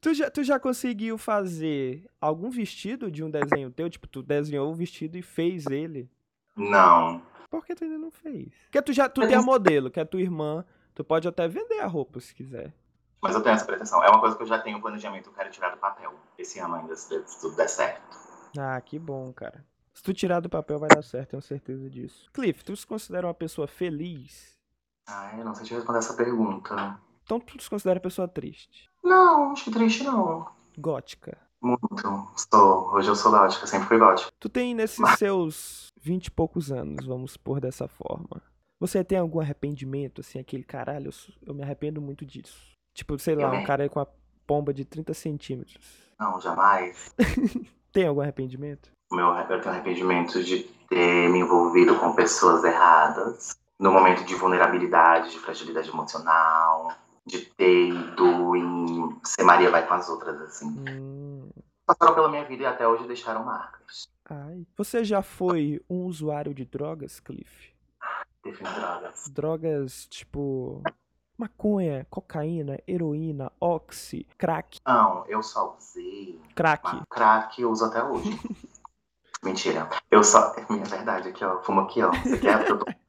Tu 0.00 0.14
já, 0.14 0.30
tu 0.30 0.42
já 0.42 0.58
conseguiu 0.58 1.18
fazer 1.18 2.08
algum 2.18 2.48
vestido 2.48 3.10
de 3.10 3.22
um 3.22 3.30
desenho 3.30 3.70
teu? 3.70 3.90
Tipo, 3.90 4.08
tu 4.08 4.22
desenhou 4.22 4.70
o 4.70 4.74
vestido 4.74 5.18
e 5.18 5.22
fez 5.22 5.66
ele? 5.66 6.08
Não. 6.56 7.22
Por 7.50 7.64
que 7.64 7.74
tu 7.74 7.84
ainda 7.84 7.98
não 7.98 8.10
fez? 8.10 8.52
Porque 8.64 8.82
tu 8.82 8.92
já 8.92 9.08
tu 9.08 9.20
tem 9.20 9.34
a 9.34 9.42
modelo, 9.42 9.90
que 9.90 9.98
é 9.98 10.04
tua 10.04 10.20
irmã. 10.20 10.64
Tu 10.94 11.04
pode 11.04 11.26
até 11.26 11.48
vender 11.48 11.80
a 11.80 11.86
roupa 11.86 12.20
se 12.20 12.34
quiser. 12.34 12.74
Mas 13.20 13.34
eu 13.34 13.42
tenho 13.42 13.54
essa 13.54 13.64
pretensão. 13.64 14.02
É 14.02 14.08
uma 14.08 14.20
coisa 14.20 14.36
que 14.36 14.42
eu 14.42 14.46
já 14.46 14.58
tenho 14.58 14.80
planejamento, 14.80 15.28
eu 15.28 15.32
quero 15.32 15.50
tirar 15.50 15.70
do 15.70 15.78
papel. 15.78 16.14
Esse 16.38 16.58
ano 16.58 16.74
ainda, 16.74 16.96
se 16.96 17.20
tudo 17.40 17.56
der 17.56 17.68
certo. 17.68 18.16
Ah, 18.58 18.80
que 18.80 18.98
bom, 18.98 19.32
cara. 19.32 19.64
Se 19.92 20.02
tu 20.02 20.14
tirar 20.14 20.40
do 20.40 20.48
papel 20.48 20.78
vai 20.78 20.88
dar 20.88 21.02
certo, 21.02 21.30
tenho 21.30 21.42
certeza 21.42 21.90
disso. 21.90 22.30
Cliff, 22.32 22.64
tu 22.64 22.74
se 22.76 22.86
considera 22.86 23.26
uma 23.26 23.34
pessoa 23.34 23.66
feliz? 23.66 24.58
Ai, 25.06 25.40
eu 25.40 25.44
não 25.44 25.54
sei 25.54 25.66
te 25.66 25.74
responder 25.74 25.98
essa 25.98 26.14
pergunta. 26.14 26.98
Então 27.24 27.38
tu 27.38 27.62
se 27.62 27.68
considera 27.68 27.98
uma 27.98 28.02
pessoa 28.02 28.26
triste? 28.26 28.90
Não, 29.02 29.52
acho 29.52 29.64
que 29.64 29.70
triste 29.70 30.04
não. 30.04 30.50
Gótica. 30.78 31.36
Muito. 31.62 32.28
Sou. 32.52 32.90
Hoje 32.94 33.08
eu 33.08 33.16
sou 33.16 33.30
gótica, 33.30 33.66
sempre 33.66 33.88
fui 33.88 33.98
gótica. 33.98 34.30
Tu 34.38 34.48
tem 34.48 34.74
nesses 34.74 35.06
seus 35.18 35.88
vinte 36.00 36.26
e 36.26 36.30
poucos 36.30 36.72
anos, 36.72 37.06
vamos 37.06 37.36
pôr 37.36 37.60
dessa 37.60 37.86
forma. 37.86 38.42
Você 38.78 39.04
tem 39.04 39.18
algum 39.18 39.40
arrependimento, 39.40 40.22
assim, 40.22 40.38
aquele 40.38 40.64
caralho, 40.64 41.08
eu, 41.08 41.34
eu 41.48 41.54
me 41.54 41.62
arrependo 41.62 42.00
muito 42.00 42.24
disso. 42.24 42.56
Tipo, 42.94 43.18
sei 43.18 43.34
lá, 43.34 43.50
um 43.52 43.64
cara 43.64 43.82
aí 43.82 43.88
com 43.88 44.00
a 44.00 44.06
pomba 44.46 44.72
de 44.72 44.84
30 44.84 45.12
centímetros. 45.14 46.10
Não, 46.18 46.40
jamais. 46.40 47.14
Tem 47.92 48.06
algum 48.06 48.20
arrependimento? 48.20 48.90
Meu 49.12 49.26
eu 49.26 49.60
tenho 49.60 49.74
arrependimento 49.74 50.42
de 50.44 50.62
ter 50.88 51.28
me 51.28 51.40
envolvido 51.40 51.98
com 51.98 52.12
pessoas 52.14 52.62
erradas. 52.62 53.58
No 53.78 53.90
momento 53.90 54.24
de 54.24 54.34
vulnerabilidade, 54.34 55.30
de 55.30 55.38
fragilidade 55.38 55.88
emocional. 55.88 56.92
De 57.26 57.40
ter 57.56 57.88
ido 57.88 58.56
em 58.56 59.16
ser 59.24 59.42
Maria 59.42 59.70
vai 59.70 59.86
com 59.86 59.94
as 59.94 60.08
outras, 60.08 60.40
assim. 60.42 60.68
Hum, 60.88 61.29
Passaram 61.90 62.14
pela 62.14 62.28
minha 62.28 62.44
vida 62.44 62.62
e 62.62 62.66
até 62.66 62.86
hoje 62.86 63.04
deixaram 63.08 63.42
marcas. 63.44 64.08
ai. 64.28 64.64
Você 64.76 65.02
já 65.02 65.22
foi 65.22 65.84
um 65.90 66.04
usuário 66.04 66.54
de 66.54 66.64
drogas, 66.64 67.18
Cliff? 67.18 67.74
Defino 68.44 68.70
drogas. 68.72 69.28
Drogas 69.28 70.06
tipo 70.06 70.82
maconha, 71.36 72.06
cocaína, 72.08 72.78
heroína, 72.86 73.50
oxi, 73.58 74.24
crack, 74.38 74.78
Não, 74.86 75.26
eu 75.26 75.42
só 75.42 75.74
usei. 75.76 76.40
crack. 76.54 77.02
Crack 77.10 77.60
eu 77.60 77.70
uso 77.72 77.86
até 77.86 78.04
hoje. 78.04 78.38
Mentira. 79.42 79.88
Eu 80.10 80.22
só. 80.22 80.54
É 80.54 80.66
minha 80.70 80.84
verdade 80.84 81.30
aqui, 81.30 81.44
ó. 81.44 81.60
Fumo 81.62 81.80
aqui, 81.80 82.02
ó. 82.02 82.12
Você 82.12 82.38
quer? 82.38 82.68
Eu 82.68 82.78
tô. 82.78 82.84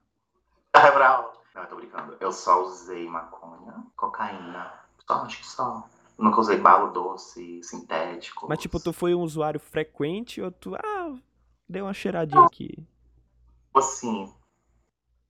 Não, 1.53 1.63
eu 1.63 1.69
tô 1.69 1.75
brincando. 1.75 2.15
Eu 2.19 2.31
só 2.31 2.63
usei 2.63 3.07
maconha, 3.07 3.85
cocaína. 3.95 4.73
Só, 5.05 5.13
acho 5.25 5.37
que 5.39 5.45
só. 5.45 5.87
Nunca 6.21 6.39
usei 6.39 6.57
balo 6.57 6.93
doce, 6.93 7.63
sintético. 7.63 8.47
Mas, 8.47 8.59
tipo, 8.59 8.79
tu 8.79 8.93
foi 8.93 9.15
um 9.15 9.21
usuário 9.21 9.59
frequente 9.59 10.39
ou 10.39 10.51
tu. 10.51 10.75
Ah, 10.75 11.15
dei 11.67 11.81
uma 11.81 11.95
cheiradinha 11.95 12.45
aqui. 12.45 12.77
Assim. 13.73 14.31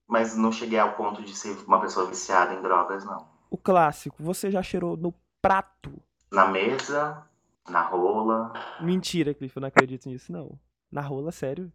Mas 0.06 0.36
não 0.36 0.51
cheguei 0.51 0.77
ao 0.77 0.97
ponto 0.97 1.23
de 1.23 1.34
ser 1.34 1.56
uma 1.65 1.80
pessoa 1.80 2.08
viciada 2.08 2.54
em 2.54 2.62
drogas, 2.62 3.06
não. 3.06 3.25
O 3.49 3.58
clássico, 3.58 4.21
você 4.21 4.51
já 4.51 4.62
cheirou 4.62 4.97
no 4.97 5.13
prato? 5.41 5.93
Na 6.30 6.47
mesa, 6.47 7.25
na 7.69 7.84
rola. 7.84 8.51
Mentira, 8.82 9.34
Cliff, 9.34 9.56
eu 9.56 9.62
não 9.62 9.69
acredito 9.69 10.10
nisso, 10.10 10.30
não. 10.30 10.60
Na 10.91 10.99
rola, 10.99 11.32
sério? 11.32 11.71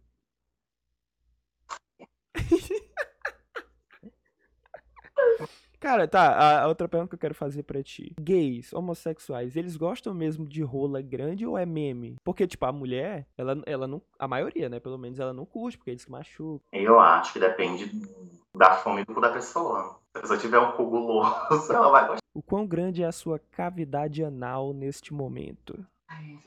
Cara, 5.79 6.07
tá, 6.07 6.63
a 6.63 6.67
outra 6.67 6.87
pergunta 6.87 7.09
que 7.09 7.15
eu 7.15 7.19
quero 7.19 7.35
fazer 7.35 7.63
pra 7.63 7.83
ti. 7.83 8.15
Gays, 8.19 8.73
homossexuais, 8.73 9.55
eles 9.55 9.77
gostam 9.77 10.13
mesmo 10.13 10.47
de 10.47 10.63
rola 10.63 11.01
grande 11.01 11.45
ou 11.45 11.57
é 11.57 11.65
meme? 11.65 12.15
Porque, 12.23 12.47
tipo, 12.47 12.65
a 12.65 12.71
mulher, 12.71 13.27
ela, 13.37 13.61
ela 13.65 13.87
não. 13.87 14.01
A 14.17 14.27
maioria, 14.27 14.69
né? 14.69 14.79
Pelo 14.79 14.97
menos 14.97 15.19
ela 15.19 15.33
não 15.33 15.45
curte, 15.45 15.77
porque 15.77 15.91
eles 15.91 16.03
que 16.03 16.11
machucam. 16.11 16.61
Eu 16.71 16.99
acho 16.99 17.33
que 17.33 17.39
depende 17.39 17.91
da 18.55 18.75
fome 18.75 19.05
do 19.05 19.13
cu 19.13 19.21
da 19.21 19.29
pessoa. 19.29 19.99
Se 20.11 20.17
a 20.17 20.21
pessoa 20.21 20.39
tiver 20.39 20.59
um 20.59 20.71
cu 20.71 20.85
guloso, 20.85 21.29
ela 21.71 21.89
vai 21.89 22.07
gostar. 22.07 22.19
O 22.33 22.41
quão 22.41 22.65
grande 22.65 23.03
é 23.03 23.05
a 23.05 23.11
sua 23.11 23.39
cavidade 23.51 24.23
anal 24.23 24.73
neste 24.73 25.13
momento? 25.13 25.85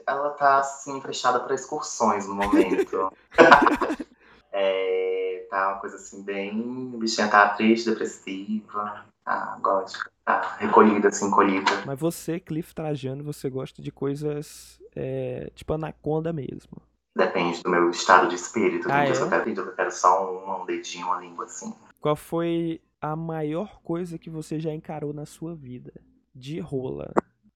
Ela 0.07 0.31
tá, 0.31 0.59
assim, 0.59 1.01
fechada 1.01 1.40
pra 1.40 1.55
excursões 1.55 2.27
no 2.27 2.35
momento. 2.35 3.12
é, 4.53 5.30
tá 5.51 5.73
uma 5.73 5.81
coisa 5.81 5.97
assim, 5.97 6.23
bem. 6.23 6.93
A 6.95 6.97
bichinha 6.97 7.29
tá 7.29 7.49
triste, 7.51 7.91
depressiva. 7.91 9.05
Tá 9.25 9.59
gótica. 9.61 10.11
Tá 10.25 10.57
recolhida, 10.59 11.09
assim, 11.09 11.27
encolhida. 11.27 11.71
Mas 11.85 11.99
você, 11.99 12.41
Cliff 12.41 12.75
Trajano, 12.75 13.23
você 13.25 13.51
gosta 13.51 13.83
de 13.83 13.91
coisas 13.93 14.81
é, 14.95 15.51
tipo 15.55 15.73
anaconda 15.73 16.33
mesmo. 16.33 16.81
Depende 17.17 17.63
do 17.63 17.71
meu 17.71 17.91
estado 17.91 18.29
de 18.29 18.37
espírito. 18.37 18.89
Ah, 18.91 19.05
é? 19.05 19.11
eu 19.11 19.29
quero, 19.29 19.45
tem 19.45 19.53
dias 19.53 19.67
que 19.67 19.73
eu 19.73 19.77
quero 19.77 19.91
só 19.91 20.33
um, 20.33 20.63
um 20.63 20.65
dedinho, 20.65 21.07
uma 21.07 21.21
língua, 21.21 21.45
assim. 21.45 21.75
Qual 22.01 22.17
foi 22.17 22.81
a 23.01 23.17
maior 23.17 23.81
coisa 23.83 24.19
que 24.19 24.31
você 24.31 24.61
já 24.61 24.73
encarou 24.73 25.13
na 25.13 25.27
sua 25.27 25.55
vida? 25.55 25.93
De 26.35 26.61
rola. 26.61 27.13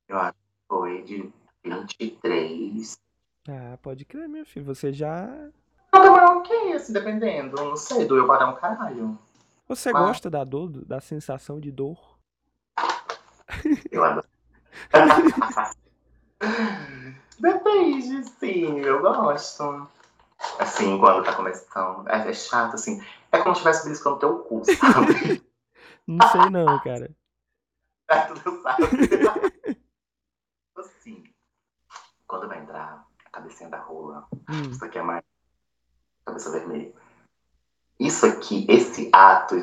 Eu 0.09 0.19
acho 0.19 0.33
que 0.33 0.69
foi 0.69 1.03
de 1.03 1.33
23. 1.65 2.99
Ah, 3.49 3.79
pode 3.81 4.05
crer, 4.05 4.29
meu 4.29 4.45
filho. 4.45 4.67
Você 4.67 4.93
já. 4.93 5.29
Não, 5.95 6.03
demorou 6.03 6.39
o 6.39 6.43
quê? 6.43 6.73
Assim, 6.75 6.93
dependendo. 6.93 7.57
Não 7.57 7.77
sei, 7.77 8.05
doeu 8.05 8.27
para 8.27 8.49
um 8.49 8.57
caralho. 8.57 9.17
Você 9.69 9.91
Ah. 9.91 9.93
gosta 9.93 10.29
da 10.29 10.43
dor, 10.45 10.69
da 10.85 11.01
sensação 11.01 11.61
de 11.61 11.71
dor? 11.71 12.19
Eu 13.91 14.05
adoro. 14.05 14.27
Depende, 17.39 18.25
sim, 18.39 18.81
eu 18.81 19.01
gosto. 19.01 19.89
Assim, 20.59 20.99
quando 20.99 21.25
tá 21.25 21.35
começando. 21.35 22.09
É, 22.09 22.29
é 22.29 22.33
chato, 22.33 22.75
assim. 22.75 23.01
É 23.33 23.39
como 23.39 23.55
se 23.55 23.61
estivesse 23.61 23.85
beliscando 23.85 24.19
teu 24.19 24.39
cu, 24.41 24.63
sabe? 24.65 25.43
Não 26.07 26.29
sei 26.29 26.51
não, 26.51 26.79
cara. 26.81 27.11
É, 28.09 28.21
tudo 28.29 28.61
sabe. 28.63 28.83
assim, 30.77 31.25
quando 32.27 32.47
vai 32.49 32.59
entrar 32.61 33.07
a 33.25 33.31
cabecinha 33.31 33.71
da 33.71 33.79
rola, 33.81 34.29
Hum, 34.51 34.71
isso 34.71 34.85
aqui 34.85 34.99
é 34.99 35.03
mais. 35.03 35.25
Cabeça 36.27 36.51
vermelha. 36.51 36.93
Isso 37.99 38.27
aqui, 38.27 38.67
esse 38.69 39.11
ato 39.13 39.57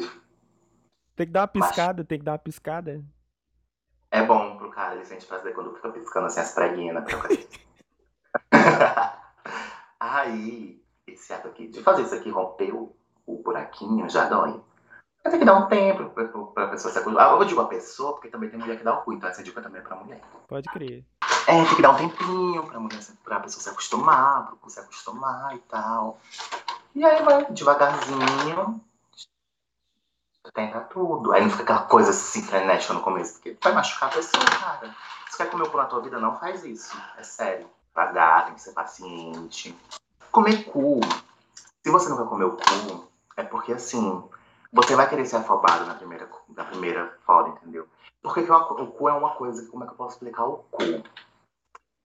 tem 1.21 1.28
que 1.28 1.34
dar 1.34 1.41
uma 1.41 1.47
piscada, 1.47 2.04
tem 2.04 2.17
que 2.17 2.26
dar 2.26 2.32
uma 2.32 2.39
piscada. 2.39 3.04
é 4.10 4.24
bom 4.24 4.58
pro 4.58 4.71
cara, 4.71 4.95
ele 4.95 5.06
sente 5.06 5.26
prazer 5.28 5.54
quando 5.54 5.76
fica 5.76 5.91
piscando 5.91 6.26
assim 6.26 6.39
as 6.39 6.52
preguinhas 6.52 6.95
na 6.95 7.04
cabeça. 7.04 7.47
Aí, 10.00 10.84
esse 11.06 11.32
ato 11.32 11.50
aqui, 11.50 11.67
de 11.67 11.84
fazer 11.84 12.02
isso 12.04 12.15
aqui, 12.15 12.32
rompeu 12.32 12.95
o 13.28 13.38
buraquinho, 13.43 14.10
já 14.10 14.28
dói. 14.28 14.60
Vai 15.24 15.32
ter 15.32 15.38
que 15.38 15.45
dar 15.45 15.60
um 15.60 15.67
tempo 15.67 16.10
pra, 16.10 16.28
pra 16.28 16.69
pessoa 16.69 16.91
se 16.91 16.97
acostumar. 16.97 17.39
Eu 17.39 17.45
digo 17.45 17.62
a 17.62 17.67
pessoa, 17.67 18.13
porque 18.13 18.30
também 18.30 18.50
tem 18.50 18.58
mulher 18.58 18.78
que 18.78 18.84
dá 18.84 18.97
o 18.97 19.04
cu, 19.04 19.13
então 19.13 19.30
essa 19.30 19.43
dica 19.43 19.62
também 19.62 19.80
é 19.80 19.84
pra 19.84 19.97
mulher. 19.97 20.21
Pode 20.47 20.67
crer. 20.69 21.06
É, 21.51 21.65
tem 21.65 21.75
que 21.75 21.81
dar 21.81 21.91
um 21.91 21.97
tempinho 21.97 22.65
pra, 22.65 22.79
mulher, 22.79 22.99
pra 23.25 23.41
pessoa 23.41 23.61
se 23.61 23.67
acostumar, 23.67 24.53
pro 24.55 24.69
se 24.69 24.79
acostumar 24.79 25.53
e 25.53 25.59
tal. 25.59 26.17
E 26.95 27.03
aí 27.03 27.21
vai 27.23 27.45
devagarzinho, 27.51 28.81
tenta 30.53 30.79
tudo. 30.79 31.33
Aí 31.33 31.41
não 31.43 31.49
fica 31.49 31.63
aquela 31.63 31.81
coisa 31.81 32.11
assim 32.11 32.41
frenética 32.41 32.93
no 32.93 33.01
começo, 33.01 33.33
porque 33.33 33.57
vai 33.61 33.73
machucar 33.73 34.07
a 34.07 34.13
pessoa, 34.13 34.45
cara. 34.45 34.95
Se 35.29 35.35
quer 35.35 35.49
comer 35.49 35.63
o 35.63 35.69
cu 35.69 35.75
na 35.75 35.87
tua 35.87 35.99
vida, 35.99 36.19
não 36.21 36.39
faz 36.39 36.63
isso. 36.63 36.97
É 37.17 37.23
sério. 37.23 37.69
Devagar, 37.89 38.45
tem 38.45 38.53
que 38.53 38.61
ser 38.61 38.71
paciente. 38.71 39.77
Comer 40.31 40.63
cu. 40.71 41.01
Se 41.83 41.91
você 41.91 42.07
nunca 42.07 42.23
comeu 42.27 42.55
cu, 42.55 43.11
é 43.35 43.43
porque 43.43 43.73
assim, 43.73 44.23
você 44.71 44.95
vai 44.95 45.09
querer 45.09 45.25
ser 45.25 45.35
afobado 45.35 45.85
na 45.85 45.95
primeira, 45.95 46.29
na 46.55 46.63
primeira 46.63 47.19
foda, 47.25 47.49
entendeu? 47.49 47.89
Porque 48.21 48.39
o 48.39 48.87
cu 48.87 49.09
é 49.09 49.13
uma 49.13 49.31
coisa, 49.31 49.69
como 49.69 49.83
é 49.83 49.87
que 49.87 49.91
eu 49.91 49.97
posso 49.97 50.15
explicar 50.15 50.45
o 50.45 50.63
cu? 50.71 51.03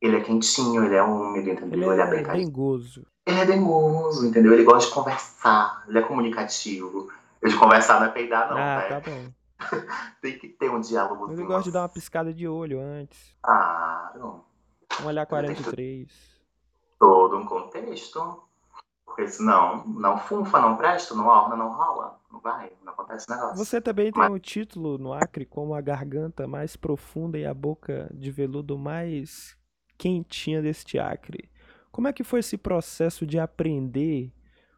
Ele 0.07 0.17
é 0.17 0.21
quentinho, 0.21 0.85
ele 0.85 0.95
é 0.95 1.03
úmido, 1.03 1.51
entendeu? 1.51 1.93
Ele 1.93 2.01
é, 2.01 2.05
é 2.05 2.07
apertadinho. 2.07 2.47
dengoso. 2.47 3.07
Ele 3.27 3.41
é 3.41 3.45
dengoso, 3.45 4.25
entendeu? 4.25 4.53
Ele 4.53 4.63
gosta 4.63 4.89
de 4.89 4.95
conversar, 4.95 5.85
ele 5.89 5.99
é 5.99 6.03
comunicativo. 6.03 7.11
Eu 7.43 7.51
de 7.51 7.57
conversar 7.57 7.99
não 7.99 8.07
é 8.07 8.11
peidar, 8.11 8.49
não, 8.49 8.57
ah, 8.57 8.77
né? 8.77 8.89
tá 8.89 9.01
bom. 9.01 9.33
Tem 10.23 10.39
que 10.39 10.49
ter 10.49 10.71
um 10.71 10.81
diálogo. 10.81 11.27
Mas 11.27 11.39
eu 11.39 11.47
gosto 11.47 11.65
de 11.65 11.73
dar 11.73 11.83
uma 11.83 11.89
piscada 11.89 12.33
de 12.33 12.47
olho 12.47 12.81
antes. 12.81 13.37
Claro. 13.43 14.45
Um 15.03 15.07
olhar 15.07 15.27
43. 15.27 16.09
Todo 16.99 17.37
um 17.37 17.45
contexto. 17.45 18.43
Porque 19.05 19.27
senão, 19.29 19.85
não 19.87 20.19
funfa, 20.19 20.61
não 20.61 20.77
presta, 20.77 21.15
não 21.15 21.27
orna, 21.27 21.57
não 21.57 21.73
rola. 21.73 22.21
Não 22.31 22.39
vai, 22.39 22.71
não 22.85 22.93
acontece 22.93 23.29
negócio. 23.31 23.57
Você 23.57 23.81
também 23.81 24.13
tem 24.13 24.31
o 24.31 24.39
título 24.39 24.99
no 24.99 25.13
Acre 25.13 25.47
como 25.47 25.75
a 25.75 25.81
garganta 25.81 26.47
mais 26.47 26.77
profunda 26.77 27.39
e 27.39 27.47
a 27.47 27.55
boca 27.55 28.11
de 28.13 28.31
veludo 28.31 28.79
mais 28.79 29.56
quentinha 29.97 30.63
deste 30.63 30.99
Acre. 30.99 31.51
Como 31.91 32.09
é 32.09 32.13
que 32.13 32.25
foi 32.25 32.41
esse 32.41 32.59
processo 32.59 33.27
de 33.27 33.39
aprender 33.39 34.31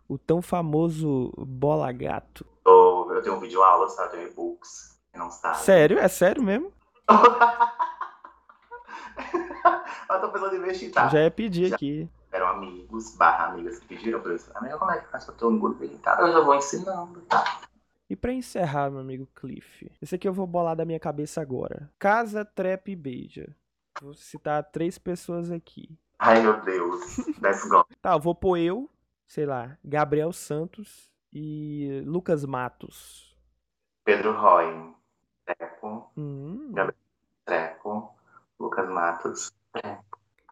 o 0.09 0.17
tão 0.17 0.41
famoso 0.41 1.33
bola 1.37 1.91
gato? 1.93 2.47
Eu, 2.65 3.11
eu 3.13 3.23
tenho 3.23 3.37
um 3.37 3.41
vídeo 3.41 3.63
aula, 3.63 3.89
sabe? 3.89 4.09
Eu 4.09 4.13
tenho 4.13 4.31
e-books. 4.31 4.99
Não 5.15 5.31
sabe. 5.31 5.59
Sério? 5.59 5.99
É 5.99 6.07
sério 6.07 6.43
mesmo? 6.43 6.73
eu 10.11 10.21
tô 10.21 10.29
pensando 10.31 10.55
em 10.55 10.59
investir, 10.59 10.93
tá? 10.93 11.09
Já 11.09 11.23
ia 11.23 11.31
pedir 11.31 11.75
aqui. 11.75 12.09
Eram 12.31 12.47
amigos, 12.47 13.17
barra 13.17 13.47
amigas 13.47 13.81
que 13.81 13.87
pediram 13.87 14.21
pra 14.21 14.31
eu 14.31 14.37
ensinar. 14.37 14.59
Amiga, 14.59 14.79
como 14.79 14.91
é 14.91 15.01
que 15.01 15.11
faz 15.11 15.25
pra 15.25 15.35
tu 15.35 15.51
engolir 15.51 15.93
e 15.93 15.99
tal? 15.99 16.21
Eu 16.21 16.33
já 16.33 16.41
vou 16.41 16.55
ensinando, 16.55 17.21
tá? 17.23 17.61
E 18.09 18.17
pra 18.17 18.33
encerrar, 18.33 18.91
meu 18.91 19.01
amigo 19.01 19.29
Cliff, 19.35 19.91
esse 20.01 20.15
aqui 20.15 20.29
eu 20.29 20.33
vou 20.33 20.47
bolar 20.47 20.77
da 20.77 20.85
minha 20.85 21.01
cabeça 21.01 21.43
agora. 21.43 21.91
Casa, 21.99 22.45
trepa 22.45 22.91
e 22.91 22.97
beija. 22.97 23.55
Vou 24.01 24.15
citar 24.15 24.63
três 24.65 24.99
pessoas 24.99 25.51
aqui. 25.51 25.99
Ai, 26.19 26.43
meu 26.43 26.61
Deus. 26.63 27.19
Let's 27.41 27.69
go. 27.69 27.85
Tá, 28.01 28.13
eu 28.13 28.21
vou 28.21 28.35
pôr 28.35 28.59
eu, 28.59 28.91
sei 29.27 29.47
lá, 29.47 29.77
Gabriel 29.85 30.33
Santos 30.33 31.11
e 31.33 32.03
Lucas 32.05 32.45
Matos. 32.45 33.37
Pedro 34.05 34.33
Roy. 34.33 34.95
Treco. 35.45 36.13
Hum. 36.17 36.73
Treco. 37.45 38.15
Lucas 38.59 38.89
Matos. 38.89 39.53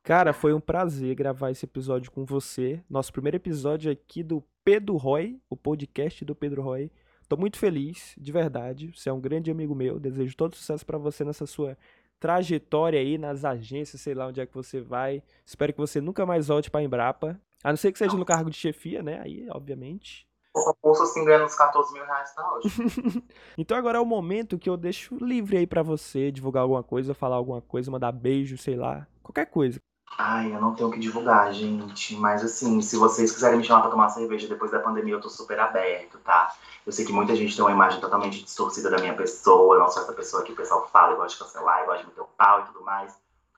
Cara, 0.02 0.32
foi 0.32 0.52
um 0.52 0.60
prazer 0.60 1.14
gravar 1.16 1.50
esse 1.50 1.64
episódio 1.64 2.12
com 2.12 2.24
você. 2.24 2.82
Nosso 2.88 3.12
primeiro 3.12 3.36
episódio 3.36 3.90
aqui 3.90 4.22
do 4.22 4.44
Pedro 4.62 4.96
Roy, 4.96 5.40
o 5.50 5.56
podcast 5.56 6.24
do 6.24 6.34
Pedro 6.34 6.62
Roy. 6.62 6.92
Tô 7.28 7.36
muito 7.36 7.58
feliz, 7.58 8.14
de 8.16 8.30
verdade. 8.30 8.92
Você 8.94 9.08
é 9.08 9.12
um 9.12 9.20
grande 9.20 9.50
amigo 9.50 9.74
meu. 9.74 9.98
Desejo 9.98 10.36
todo 10.36 10.54
sucesso 10.54 10.86
pra 10.86 10.96
você 10.96 11.24
nessa 11.24 11.44
sua 11.44 11.76
trajetória 12.18 13.00
aí 13.00 13.18
nas 13.18 13.44
agências, 13.44 14.00
sei 14.00 14.14
lá 14.14 14.26
onde 14.26 14.40
é 14.40 14.46
que 14.46 14.54
você 14.54 14.80
vai. 14.80 15.22
Espero 15.44 15.72
que 15.72 15.78
você 15.78 16.00
nunca 16.00 16.24
mais 16.24 16.48
volte 16.48 16.70
pra 16.70 16.82
Embrapa. 16.82 17.40
A 17.62 17.70
não 17.70 17.76
ser 17.76 17.92
que 17.92 17.98
seja 17.98 18.16
no 18.16 18.24
cargo 18.24 18.50
de 18.50 18.56
chefia, 18.56 19.02
né? 19.02 19.20
Aí, 19.20 19.48
obviamente. 19.50 20.26
O 20.54 20.74
curso 20.80 21.02
assim 21.02 21.24
ganhando 21.24 21.44
uns 21.44 21.54
14 21.54 21.92
mil 21.92 22.04
reais, 22.04 22.34
tá 22.34 22.42
ótimo. 22.54 23.22
Então 23.58 23.76
agora 23.76 23.98
é 23.98 24.00
o 24.00 24.06
momento 24.06 24.58
que 24.58 24.70
eu 24.70 24.76
deixo 24.76 25.16
livre 25.16 25.58
aí 25.58 25.66
pra 25.66 25.82
você 25.82 26.30
divulgar 26.30 26.62
alguma 26.62 26.82
coisa, 26.82 27.12
falar 27.12 27.36
alguma 27.36 27.60
coisa, 27.60 27.90
mandar 27.90 28.12
beijo, 28.12 28.56
sei 28.56 28.74
lá, 28.74 29.06
qualquer 29.22 29.46
coisa. 29.46 29.78
Ai, 30.18 30.54
eu 30.54 30.60
não 30.60 30.74
tenho 30.74 30.88
o 30.88 30.92
que 30.92 30.98
divulgar, 30.98 31.52
gente. 31.52 32.16
Mas 32.16 32.42
assim, 32.42 32.80
se 32.80 32.96
vocês 32.96 33.32
quiserem 33.32 33.58
me 33.58 33.64
chamar 33.64 33.82
pra 33.82 33.90
tomar 33.90 34.08
cerveja 34.08 34.48
depois 34.48 34.70
da 34.70 34.80
pandemia, 34.80 35.14
eu 35.14 35.20
tô 35.20 35.28
super 35.28 35.58
aberto, 35.60 36.18
tá? 36.18 36.54
Eu 36.86 36.92
sei 36.92 37.04
que 37.04 37.12
muita 37.12 37.36
gente 37.36 37.54
tem 37.54 37.64
uma 37.64 37.72
imagem 37.72 38.00
totalmente 38.00 38.42
distorcida 38.42 38.88
da 38.90 38.98
minha 38.98 39.14
pessoa. 39.14 39.76
Eu 39.76 39.80
não 39.80 39.90
sou 39.90 40.02
essa 40.02 40.12
pessoa 40.12 40.42
que 40.42 40.52
o 40.52 40.56
pessoal 40.56 40.88
fala 40.88 41.12
e 41.12 41.16
gosta 41.16 41.36
de 41.36 41.44
cancelar, 41.44 41.82
e 41.82 41.86
gosta 41.86 42.02
de 42.02 42.08
meter 42.08 42.20
o 42.20 42.28
pau 42.36 42.60
e 42.60 42.64
tudo 42.64 42.82
mais. 42.82 43.14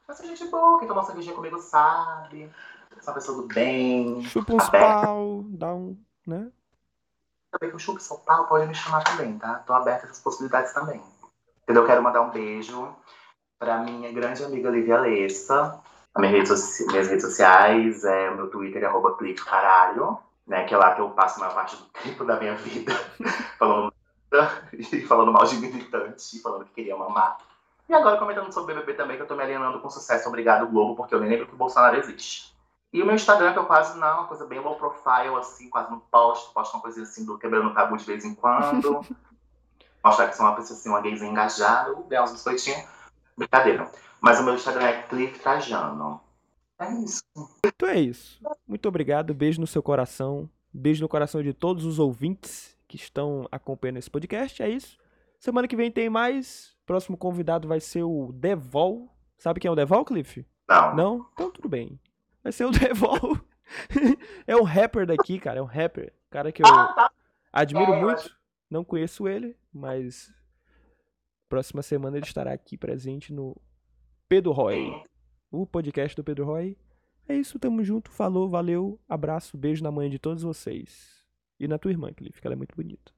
Mas 0.08 0.20
é 0.20 0.26
gente 0.26 0.46
boa, 0.46 0.78
quem 0.78 0.88
toma 0.88 1.04
cervejinha 1.04 1.34
comigo 1.34 1.58
sabe. 1.58 2.50
Sou 3.00 3.12
uma 3.12 3.14
pessoa 3.14 3.42
do 3.42 3.48
bem. 3.54 4.22
Chupa 4.24 4.54
uns 4.54 4.66
aberta. 4.68 5.06
pau, 5.06 5.44
dá 5.46 5.74
um. 5.74 5.96
né? 6.26 6.50
Também 7.52 7.70
que 7.70 7.76
eu 7.76 7.78
chupo 7.78 8.00
seu 8.00 8.18
pau, 8.18 8.46
pode 8.46 8.66
me 8.66 8.74
chamar 8.74 9.04
também, 9.04 9.38
tá? 9.38 9.56
Tô 9.66 9.72
aberta 9.74 10.06
a 10.06 10.08
essas 10.08 10.20
possibilidades 10.20 10.72
também. 10.72 11.00
Entendeu? 11.62 11.82
Eu 11.82 11.86
quero 11.86 12.02
mandar 12.02 12.22
um 12.22 12.30
beijo 12.30 12.94
pra 13.58 13.78
minha 13.78 14.10
grande 14.12 14.42
amiga 14.42 14.70
Lívia 14.70 14.98
Lessa. 14.98 15.80
Redes, 16.26 16.48
soci- 16.48 16.86
minhas 16.86 17.08
redes 17.08 17.24
sociais, 17.24 18.04
é, 18.04 18.30
o 18.30 18.36
meu 18.36 18.50
Twitter 18.50 18.82
é 18.82 18.86
arroba 18.86 19.16
caralho, 19.44 20.18
né? 20.46 20.64
Que 20.64 20.74
é 20.74 20.76
lá 20.76 20.94
que 20.94 21.00
eu 21.00 21.10
passo 21.10 21.36
a 21.36 21.40
maior 21.40 21.54
parte 21.54 21.76
do 21.76 21.84
tempo 22.02 22.24
da 22.24 22.38
minha 22.38 22.54
vida 22.56 22.92
falando 23.58 23.92
e 24.72 25.06
falando 25.06 25.32
mal 25.32 25.44
de 25.44 25.56
militante, 25.56 26.40
falando 26.40 26.64
que 26.64 26.72
queria 26.72 26.96
mamar. 26.96 27.38
E 27.88 27.94
agora 27.94 28.18
comentando 28.18 28.52
sobre 28.52 28.74
BBB 28.74 28.94
também, 28.94 29.16
que 29.16 29.22
eu 29.22 29.26
tô 29.26 29.34
me 29.34 29.42
alienando 29.42 29.80
com 29.80 29.88
sucesso, 29.88 30.28
obrigado 30.28 30.68
Globo, 30.68 30.94
porque 30.94 31.14
eu 31.14 31.20
nem 31.20 31.30
lembro 31.30 31.46
que 31.46 31.54
o 31.54 31.56
Bolsonaro 31.58 31.96
existe. 31.96 32.54
E 32.92 33.02
o 33.02 33.06
meu 33.06 33.14
Instagram, 33.14 33.52
que 33.52 33.58
eu 33.58 33.64
quase 33.66 33.98
não, 33.98 34.18
uma 34.18 34.26
coisa 34.26 34.44
bem 34.46 34.60
low 34.60 34.76
profile, 34.76 35.34
assim, 35.38 35.70
quase 35.70 35.90
não 35.90 35.98
posto, 35.98 36.52
posto 36.52 36.74
uma 36.74 36.82
coisinha 36.82 37.04
assim 37.04 37.24
do 37.24 37.38
quebrando 37.38 37.72
tabu 37.72 37.96
de 37.96 38.04
vez 38.04 38.24
em 38.24 38.34
quando. 38.34 39.00
Mostrar 40.04 40.28
que 40.28 40.36
sou 40.36 40.46
uma 40.46 40.54
pessoa 40.54 40.78
assim, 40.78 40.88
uma 40.88 41.00
gayzinha 41.00 41.30
engajada, 41.30 41.94
ganhar 42.08 42.24
uns 42.24 42.32
biscoitinhos. 42.32 42.82
Brincadeira. 43.38 43.90
Mas 44.20 44.40
o 44.40 44.44
meu 44.44 44.54
Instagram 44.54 44.84
é 44.84 45.02
Cliff 45.02 45.38
Trajano. 45.38 46.20
É 46.80 46.92
isso. 47.02 47.22
Então 47.64 47.88
é 47.88 47.98
isso. 48.00 48.40
Muito 48.66 48.86
obrigado. 48.88 49.32
Beijo 49.32 49.60
no 49.60 49.66
seu 49.66 49.82
coração. 49.82 50.48
Beijo 50.72 51.02
no 51.02 51.08
coração 51.08 51.42
de 51.42 51.52
todos 51.52 51.84
os 51.84 51.98
ouvintes 51.98 52.76
que 52.86 52.96
estão 52.96 53.46
acompanhando 53.50 53.96
esse 53.98 54.10
podcast. 54.10 54.62
É 54.62 54.68
isso. 54.68 54.96
Semana 55.38 55.66
que 55.68 55.76
vem 55.76 55.90
tem 55.90 56.08
mais. 56.10 56.76
Próximo 56.84 57.16
convidado 57.16 57.68
vai 57.68 57.80
ser 57.80 58.02
o 58.02 58.32
Devol. 58.32 59.08
Sabe 59.36 59.60
quem 59.60 59.68
é 59.68 59.72
o 59.72 59.76
Devol, 59.76 60.04
Cliff? 60.04 60.44
Não. 60.68 60.94
Não? 60.96 61.26
Então 61.32 61.50
tudo 61.50 61.68
bem. 61.68 61.98
Vai 62.42 62.52
ser 62.52 62.64
o 62.64 62.70
Devol. 62.72 63.38
é 64.46 64.56
um 64.56 64.62
rapper 64.64 65.06
daqui, 65.06 65.38
cara. 65.38 65.58
É 65.58 65.62
um 65.62 65.66
rapper. 65.66 66.12
Cara 66.30 66.50
que 66.52 66.62
eu 66.62 66.66
Ah, 66.66 66.92
tá. 66.94 67.10
admiro 67.52 67.92
É, 67.92 68.00
muito. 68.00 68.36
Não 68.70 68.84
conheço 68.84 69.26
ele, 69.28 69.56
mas 69.72 70.32
próxima 71.48 71.82
semana 71.82 72.16
ele 72.16 72.26
estará 72.26 72.52
aqui 72.52 72.76
presente 72.76 73.32
no 73.32 73.56
Pedro 74.28 74.52
Roy, 74.52 74.92
o 75.50 75.66
podcast 75.66 76.14
do 76.14 76.22
Pedro 76.22 76.44
Roy. 76.44 76.76
É 77.28 77.34
isso, 77.34 77.58
tamo 77.58 77.82
junto, 77.82 78.10
falou, 78.10 78.48
valeu, 78.48 79.00
abraço, 79.08 79.56
beijo 79.56 79.82
na 79.82 79.90
mãe 79.90 80.08
de 80.08 80.18
todos 80.18 80.42
vocês. 80.42 81.24
E 81.58 81.66
na 81.66 81.78
tua 81.78 81.90
irmã, 81.90 82.12
Cliff, 82.12 82.40
que 82.40 82.46
ela 82.46 82.54
é 82.54 82.56
muito 82.56 82.76
bonita. 82.76 83.12